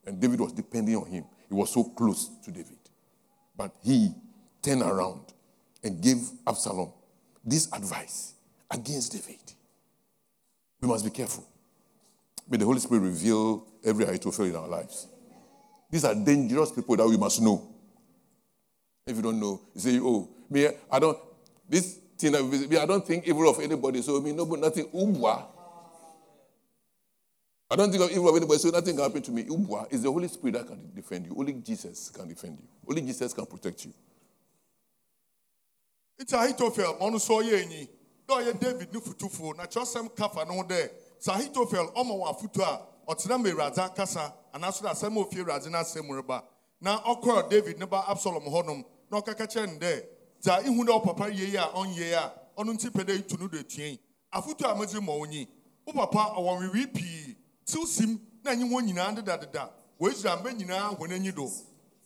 [0.05, 1.25] And David was depending on him.
[1.49, 2.77] He was so close to David.
[3.55, 4.11] But he
[4.61, 5.21] turned around
[5.83, 6.17] and gave
[6.47, 6.91] Absalom
[7.43, 8.33] this advice
[8.71, 9.39] against David.
[10.81, 11.45] We must be careful.
[12.49, 15.07] May the Holy Spirit reveal every Ahithophel in our lives.
[15.91, 17.69] These are dangerous people that we must know.
[19.05, 21.17] If you don't know, you say, oh, me, I don't,
[21.69, 25.45] this thing, I don't think evil of anybody, so me, no, but nothing, ubwa.
[27.73, 29.45] I don't think of evil of anybody, so nothing can happen to me.
[29.45, 31.35] Ubwa is the Holy Spirit that can defend you.
[31.35, 32.67] Only Jesus can defend you.
[32.87, 33.93] Only Jesus can protect you.
[36.19, 37.89] nti ahitofel ma ɔno nso ɔyɛ enyi.
[38.29, 42.81] Na ɔyɛ david ne futufoɔ na kyerɛsɛm kafa dɛ sɛ ahitofel ɔma wɔ afoto a
[43.11, 46.43] ɔtena ma awuradze akasa anaasɔ dɛ asɛm a ofie asɛm mu reba.
[46.79, 50.05] Na ɔkɔɔ david ne ba absalom hɔnom na no dɛ
[50.39, 53.57] dza ihu dɛ ɔpapa yie a ɔnyie a ɔno nti pɛ dɛ itu no do
[53.57, 53.99] atue yi
[54.31, 55.13] afoto a medze ma
[57.65, 61.49] tiw sim na anyi wɔn nyinaa dedadeda wɔ israel mbɛ nyinaa wɔn anyi do.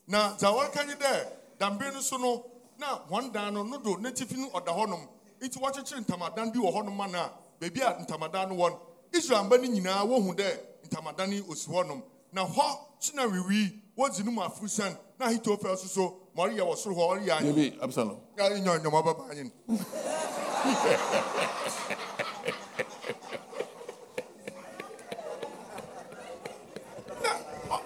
[0.07, 1.27] Na dza wɔka nye dɛ
[1.59, 2.45] dambe no so no
[2.77, 5.07] na wɔn dan no no do n'atifi no ɔda hɔnom
[5.41, 8.79] nti wɔkyekyere ntamadan bi wɔ hɔnom ma no a beebi a ntamadan no wɔ no
[9.13, 12.01] israel mba no nyinaa wohu dɛ ntamadan no osi hɔnom
[12.31, 16.61] na hɔ so na wiwi wɔdzi no mu afurusan na ahitofel so so ma ɔreyɛ
[16.61, 18.17] wɔ soro hɔ ɔreyɛ anyi Maybe Absalom.
[18.37, 19.77] nyɔ nyɔma baba anyi no
[27.23, 27.29] na
[27.69, 27.85] ɔ-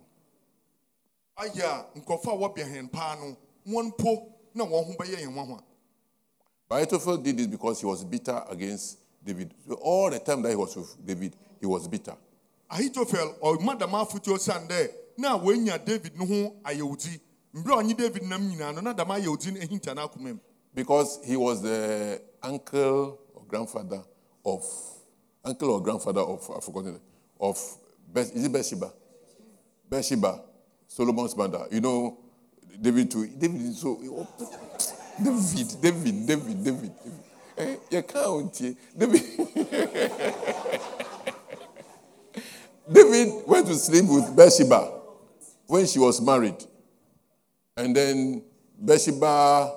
[1.37, 5.33] ayɛ a nkɔfo a wɔbɛn hɛn paa no wɔn mpo na wɔn ho bɛyɛ yɛn
[5.33, 5.59] nwanwa
[6.71, 9.53] Ahithophel did this because he was bitter against David.
[9.81, 12.15] All the time that he was with David, he was bitter.
[12.69, 17.19] ahitofel ɔma dama afotuo san dɛ na wɔanya david no ho ayɛwodzi
[17.53, 20.39] mberɛ a ɔnye david nam nyinaa no na dama ayɛwodzi no ahinta no akoma mu
[20.73, 24.01] Because he was the uncle or grandfather
[24.45, 24.63] of,
[25.43, 27.01] uncle or grandfather of, I've forgotten, it,
[27.41, 27.59] of,
[28.07, 28.93] Beth, is it Bathsheba?
[29.89, 30.41] Bathsheba,
[30.91, 31.65] Solomon's mother.
[31.71, 32.17] You know,
[32.81, 33.25] David too.
[33.27, 33.95] David so,
[35.23, 36.63] David, David, David, David.
[36.63, 36.91] David.
[37.57, 39.21] Eh, you can't, eh, David.
[42.91, 44.99] David went to sleep with Bathsheba
[45.67, 46.61] when she was married.
[47.77, 48.43] And then
[48.77, 49.73] Bathsheba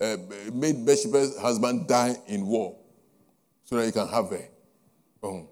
[0.00, 0.16] uh,
[0.52, 2.76] made Bathsheba's husband die in war
[3.64, 4.48] so that he can have her.
[5.20, 5.48] Oh.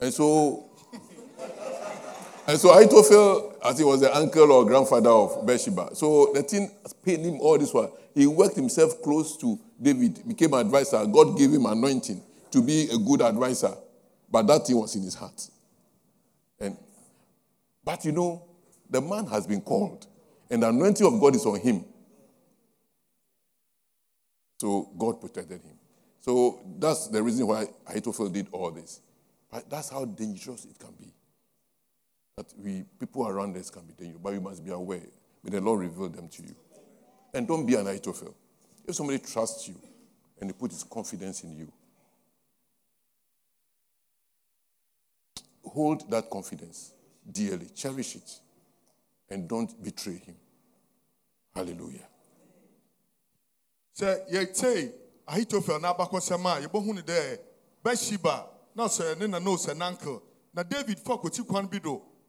[0.00, 0.70] And so,
[2.46, 6.70] and so Ahithophel, as he was the uncle or grandfather of Bathsheba, so the thing
[7.04, 7.96] paid him all this while.
[8.14, 11.04] He worked himself close to David, became an advisor.
[11.06, 13.74] God gave him anointing to be a good advisor,
[14.30, 15.48] but that thing was in his heart.
[16.58, 16.76] And
[17.84, 18.44] but you know,
[18.88, 20.06] the man has been called,
[20.50, 21.84] and the anointing of God is on him.
[24.58, 25.78] So God protected him.
[26.20, 29.00] So that's the reason why Ahithophel did all this.
[29.50, 31.12] But that's how dangerous it can be.
[32.40, 35.02] That we people around us can be dangerous, but we must be aware.
[35.44, 36.56] May the Lord reveal them to you.
[37.34, 38.34] And don't be an Ahithophel.
[38.86, 39.74] If somebody trusts you
[40.40, 41.70] and he puts his confidence in you,
[45.62, 46.94] hold that confidence
[47.30, 48.30] dearly, cherish it,
[49.28, 50.36] and don't betray him.
[51.54, 52.06] Hallelujah.
[53.94, 54.94] sɛ yɛtei
[55.26, 57.38] ahitofel n'abakɔsɛm a yɛbɛhu ne dɛ
[57.84, 60.22] bɛhyiba na sɛ ne nana osɛ nankel
[60.54, 61.68] na david fa kɔti kwan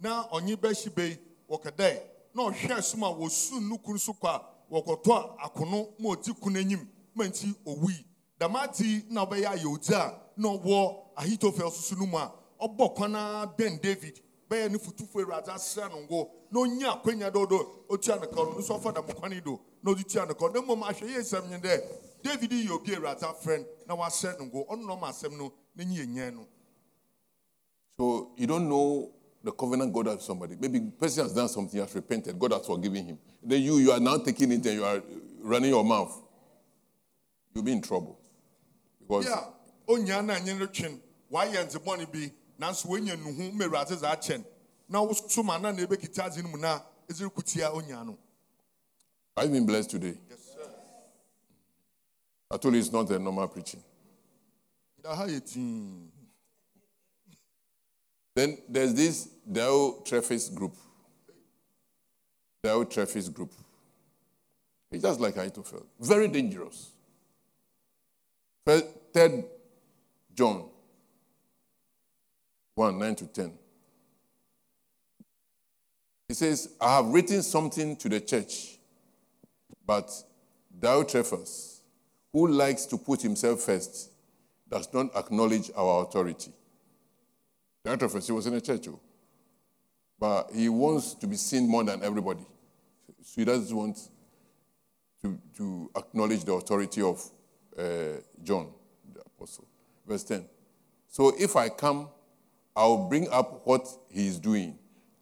[0.01, 1.17] na ɔnye bɛhyiba yi
[1.49, 2.01] wɔkɛdɛ
[2.33, 4.41] na ɔhwɛ som wɔsu no kunu so kɔ a
[4.71, 8.05] wɔkɔtɔ akono ma ɔdi kun anim ma nti owui.
[8.39, 12.31] Dɛm na ɔbɛyɛ ayɛ odzi a na ɔwɔ ahitofel soso no mu a
[12.61, 17.31] ɔbɔ kwan a bɛn david bɛyɛ ne futufo awurade asrɛ no ngo na ɔnya akwanya
[17.31, 20.61] dodo ɔtua ne ka no nso ɔfa dɛm kwan do na ɔde tua ne na
[20.61, 21.83] mmom ahwɛ yɛ nsɛm nye dɛ
[22.23, 24.67] david yɛ obi awurade afrɛ na wasrɛ no ngo.
[24.67, 26.47] Ɔno na ɔma asɛm no n'enyi yɛ nyɛn no.
[27.97, 29.11] So you don't know
[29.43, 30.55] the covenant God has somebody.
[30.59, 33.17] Maybe person has done something, has repented, God has forgiven him.
[33.43, 35.01] Then you, you are now taking it and you are
[35.41, 36.15] running your mouth.
[37.53, 38.19] You'll be in trouble.
[38.99, 40.99] Because bi a onyaa na nye no twɛn
[41.31, 44.43] wayɛ ndzebɔne bi nanso wonya nuhu ma awurade dze akyɛn
[44.87, 46.79] na woso ma na na ebekita adze no mu na
[47.09, 48.17] edze kutia onyaa no
[49.35, 50.17] I've been blessed today.
[50.29, 50.69] Yes, sir.
[52.51, 53.81] I told you it's not a normal preaching.
[55.01, 56.11] da ha yɛ tii
[58.35, 60.75] Then there's this Diotrephes group.
[62.63, 63.51] Diotrephes group.
[64.91, 65.85] It's just like Ahithophel.
[65.99, 66.91] Very dangerous.
[68.65, 69.45] Third
[70.33, 70.65] John
[72.75, 73.53] 1 9 to 10.
[76.27, 78.77] He says, I have written something to the church,
[79.85, 80.09] but
[80.79, 81.79] Diotrephes,
[82.31, 84.11] who likes to put himself first,
[84.69, 86.53] does not acknowledge our authority.
[87.85, 88.99] Diotrephes, he was in a church, oh,
[90.19, 92.45] but he wants to be seen more than everybody.
[93.23, 93.97] So he doesn't want
[95.21, 97.23] to, to acknowledge the authority of
[97.77, 97.83] uh,
[98.43, 98.69] John,
[99.13, 99.67] the apostle.
[100.07, 100.45] Verse 10.
[101.07, 102.09] So if I come,
[102.75, 104.77] I'll bring up what he is doing,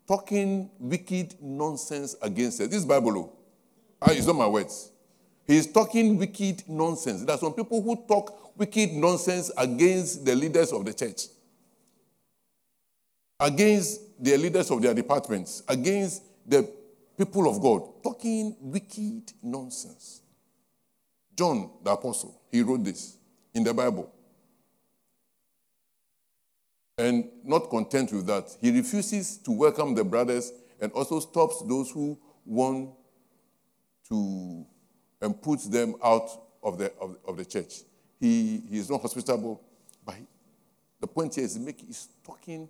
[0.08, 2.68] talking wicked nonsense against us.
[2.68, 3.18] This is Bible.
[3.18, 3.34] oh.
[4.02, 4.92] Ah, it's not my words.
[5.46, 7.24] He's talking wicked nonsense.
[7.24, 11.24] There are some people who talk wicked nonsense against the leaders of the church,
[13.40, 16.70] against the leaders of their departments, against the
[17.18, 20.22] people of God, talking wicked nonsense.
[21.36, 23.18] John, the apostle, he wrote this
[23.54, 24.12] in the Bible.
[26.98, 31.92] And not content with that, he refuses to welcome the brothers and also stops those
[31.92, 32.90] who want
[34.10, 34.66] to
[35.22, 36.30] and puts them out
[36.64, 37.82] of the, of, of the church.
[38.20, 39.62] He, he is not hospitable,
[40.06, 40.28] but he-
[41.00, 42.68] the point here is make, he's talking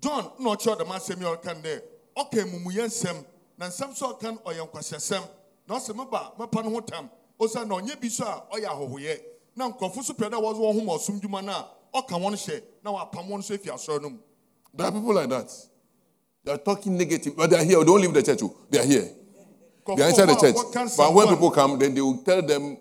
[0.00, 1.82] john na ɔkyerɛ dɛm asɛm yi a ɔka no dɛ
[2.16, 3.24] ɔka amumuyɛ nsɛm
[3.58, 5.22] na nsɛm so a ɔka no ɔyɛ nkwahyɛsɛm
[5.68, 7.10] na ɔsɛ meba mɛpa no ho tam
[7.40, 9.20] ɔsiane na ɔnyɛ bi so a ɔyɛ ahɔhoyɛ
[9.56, 9.68] na
[10.02, 11.68] so pɛ dɛ wɔde wɔn ho ma ɔsom dwuma no a
[12.02, 14.18] ɔka wɔn hyɛ na wapam wɔn nso afi asɔre no mu
[14.72, 15.50] There are people like that.
[16.44, 17.78] They are talking negative, but they are here.
[17.78, 18.40] They don't leave the church.
[18.42, 18.56] oh.
[18.70, 19.08] They are here.
[19.96, 20.96] They are inside the church.
[20.96, 22.76] But when people come, then they will tell them,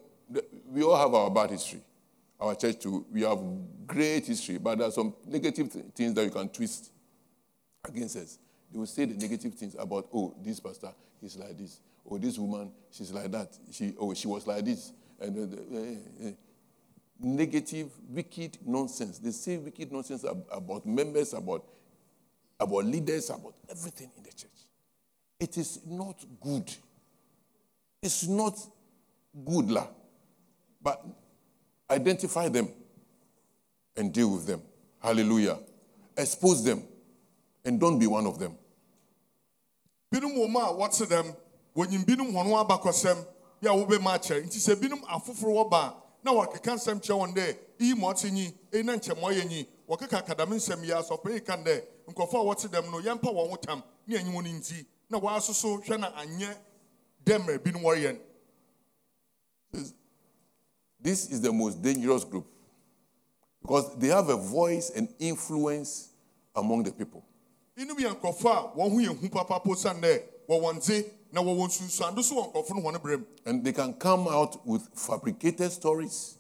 [0.72, 1.82] we all have our bad history.
[2.40, 3.40] Our church too, we have
[3.86, 6.92] great history, but there are some negative th- things that you can twist
[7.86, 8.38] against us.
[8.72, 11.82] They will say the negative things about, oh, this pastor, is like this.
[12.10, 13.58] Oh, this woman, she's like that.
[13.72, 14.94] She, oh, she was like this.
[15.20, 16.34] And uh, uh, uh, uh,
[17.20, 19.20] negative, wicked nonsense.
[19.20, 21.66] They say wicked nonsense ab- about members, about,
[22.60, 24.50] about leaders, about everything in the church.
[25.40, 26.72] It is not good.
[28.02, 28.58] It's not
[29.46, 29.88] good, lah.
[30.82, 31.06] But
[31.92, 32.70] identify them
[33.98, 34.62] and deal with them.
[35.02, 35.60] Hallelujah.
[36.18, 36.84] Expose them
[37.66, 38.56] and don't be one of them.
[40.14, 41.36] binom wɔ mu a wɔte dɛm
[41.76, 43.18] wɔnyim binom wɔn ho abakɔsɛm
[43.62, 45.02] bi a wɔbɛma akyerɛ nti sɛ binom
[46.24, 49.48] na wɔkeka nsɛm kyerɛ wɔn dɛ iyi ma ɔte nyi eyi na nkyɛn ma ɔyɛ
[49.48, 53.30] nyi wɔkeka kadame nsɛm yi asɔpɛ yi kan dɛ nkɔfo a wɔte dɛm no yɛmpa
[53.34, 56.58] wɔn ho tam ne wɔn nti na wɔasoso hwɛ na anyɛ
[57.26, 58.20] dɛ mmerɛ binom wɔreyɛ no
[61.02, 62.46] This is the most dangerous group
[63.62, 66.10] because they have a voice and influence
[66.56, 67.24] among the people.
[67.78, 71.68] binom yɛ nkɔfo a wɔn ho yɛ hu papapo san dɛ wɔwɔ ndze na wɔwɔ
[71.68, 75.72] nsunsuando so wɔ nkɔfo no wɔn brɛ mu And they can come out with fabricated
[75.72, 76.36] stories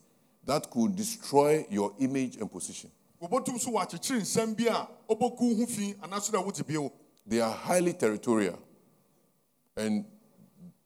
[0.45, 2.91] that could destroy your image and position.
[3.21, 6.91] wɔbɛtum so wɔakyekyere nsɛm bi a ɔbɛku ho fi anaasɛ dɛ wogye bio
[7.25, 8.59] They are highly territorial
[9.77, 10.03] and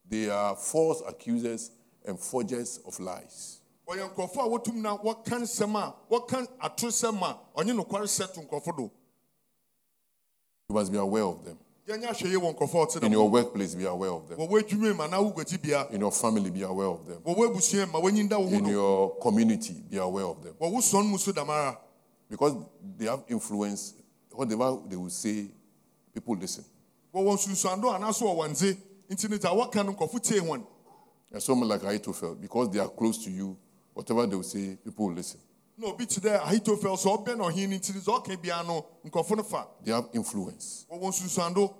[0.07, 1.71] they are false accusers
[2.05, 3.61] and forgers of lies.
[3.87, 8.41] Wɔyɛ nkurɔfo a wɔtum na wɔka nsɛm a wɔka atorosɛm a ɔnye nokware sɛ to
[8.41, 8.91] nkurɔfo do
[10.69, 11.57] You must be aware of them.
[11.87, 14.37] yɛnyɛ ahwɛ yie wɔ nkurɔfoɔ a ɔte In your workplace, be aware of them.
[14.39, 17.21] wɔwɔ adwuma mu anaa wogati bia In your family, be aware of them.
[17.21, 20.53] wɔwɔ abusua mu ma wɔnyi nda wo ho In your community, be aware of them.
[20.61, 21.77] wɔwo sɔn mu so dam ara
[22.29, 22.55] Because
[22.97, 23.93] they have influence.
[24.31, 25.51] Whatever they will say,
[26.13, 26.63] people listen.
[27.13, 28.77] wɔwɔ nsunsuando anaasɛ wɔwɔ ndze
[29.09, 30.65] nti ne dza wɔka no nkɔfo tie wɔn
[31.33, 33.57] And someone like Ahithophel, because they are close to you,
[33.93, 35.39] whatever they will say, people will listen.
[35.77, 38.85] na obi te dɛ ahitofel sɛ ɔbɛn na no nti ne dza ɔka bia no
[39.05, 40.85] nkɔfo no fa They have influence.
[40.91, 41.73] wɔwɔ nsunsuando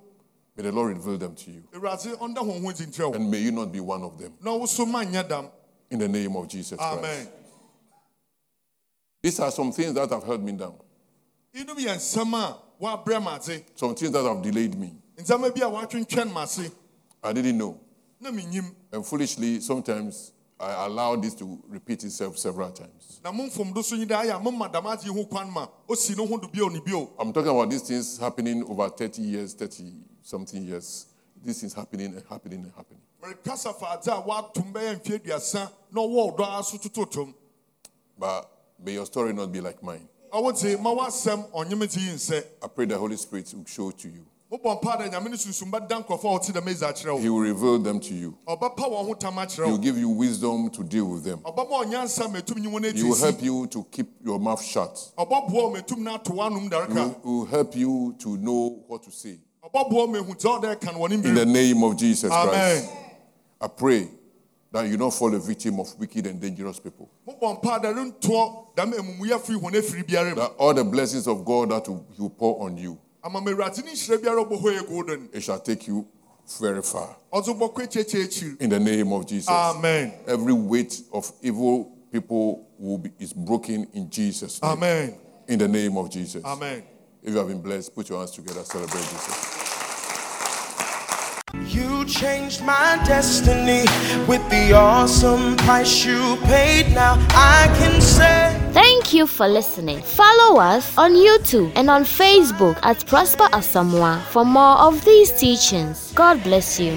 [0.56, 1.64] May the Lord reveal them to you.
[1.74, 4.34] awurade ɔnda honhom dzi nkyerɛ wo And may you not be one of them.
[4.42, 5.50] na wo so ma nyɛ dam
[5.92, 6.98] In the name of Jesus Christ.
[7.00, 7.28] amen
[9.22, 10.76] These are some things that have held me down.
[11.56, 14.94] inom yɛ nsɛm a wɔabrɛ m ase Some things that have delayed me.
[15.18, 16.72] ndzɛmba bi a wɔatwentwɛn m ase
[17.24, 17.80] I didn't know.
[18.20, 20.32] na menyim And foolishly, sometimes
[20.64, 23.20] I allow this to repeat itself several times.
[23.24, 26.16] na mo mfomdo so nyi dɛ ayɛ a moma dam agye ho kwan ma osi
[26.18, 29.54] no ho do bio ne bio I'm talking about these things happening over 30 years,
[29.54, 29.92] 30
[30.22, 31.08] something years.
[31.44, 33.02] These things happening and happening and happening.
[38.18, 38.50] But
[38.84, 40.08] may your story not be like mine.
[40.34, 43.92] ɔwo dze ma woasɛm ɔnyem dze yi nsɛ I pray the Holy Spirit will show
[43.92, 44.26] to you.
[44.54, 47.40] Mobɔ mpa dɛ nyame no sunsum bɛda nkurɔfoɔ a wɔte dɛm ɛdze akyerɛ He will
[47.40, 48.38] reveal them to you.
[48.48, 51.40] ɔbɛpa wɔn ho tam akyerɛ He will give you wisdom to deal with them.
[51.40, 55.12] ɔbɛma ɔnyansa ma ɛtum nyi wɔn He will help you to keep your mouth shut.
[55.18, 59.02] ɔbɛboa wo ma ɛtum no ato w'anom He will, will help you to know what
[59.04, 59.40] to say.
[59.64, 62.48] ɔbɛboa wo ma ɛhu dza ɔdɛ ka no wɔne In the name of Jesus Christ.
[62.50, 62.90] amen
[63.60, 64.08] I pray
[64.72, 67.10] that you don't fall a victim of wicked and dangerous people.
[67.28, 71.28] mobɔ mpa dɛ rentoɔ dɛm amumuyɛfo yi wɔn afiri biara mu That all the blessings
[71.28, 74.62] of God that He will pour on you, ama ma awurade ne nhyira biara ɔbɔ
[74.62, 76.06] hɔ yɛ golden it shall take you
[76.60, 77.16] very far.
[77.32, 79.50] ɔdze bɔkɔ akyirikyiri akyiri In the name of Jesus.
[79.50, 84.72] amen Every weight of evil people will be, is broken in Jesus' name.
[84.72, 85.16] amen
[85.48, 86.44] In the name of Jesus.
[86.44, 86.84] amen
[87.24, 89.63] If you have been blessed, put your hands together, celebrate Jesus.
[91.62, 93.82] You changed my destiny
[94.28, 96.94] with the awesome price you paid.
[96.94, 98.60] Now I can say.
[98.74, 100.02] Thank you for listening.
[100.02, 106.12] Follow us on YouTube and on Facebook at Prosper Asamoah for more of these teachings.
[106.14, 106.94] God bless you.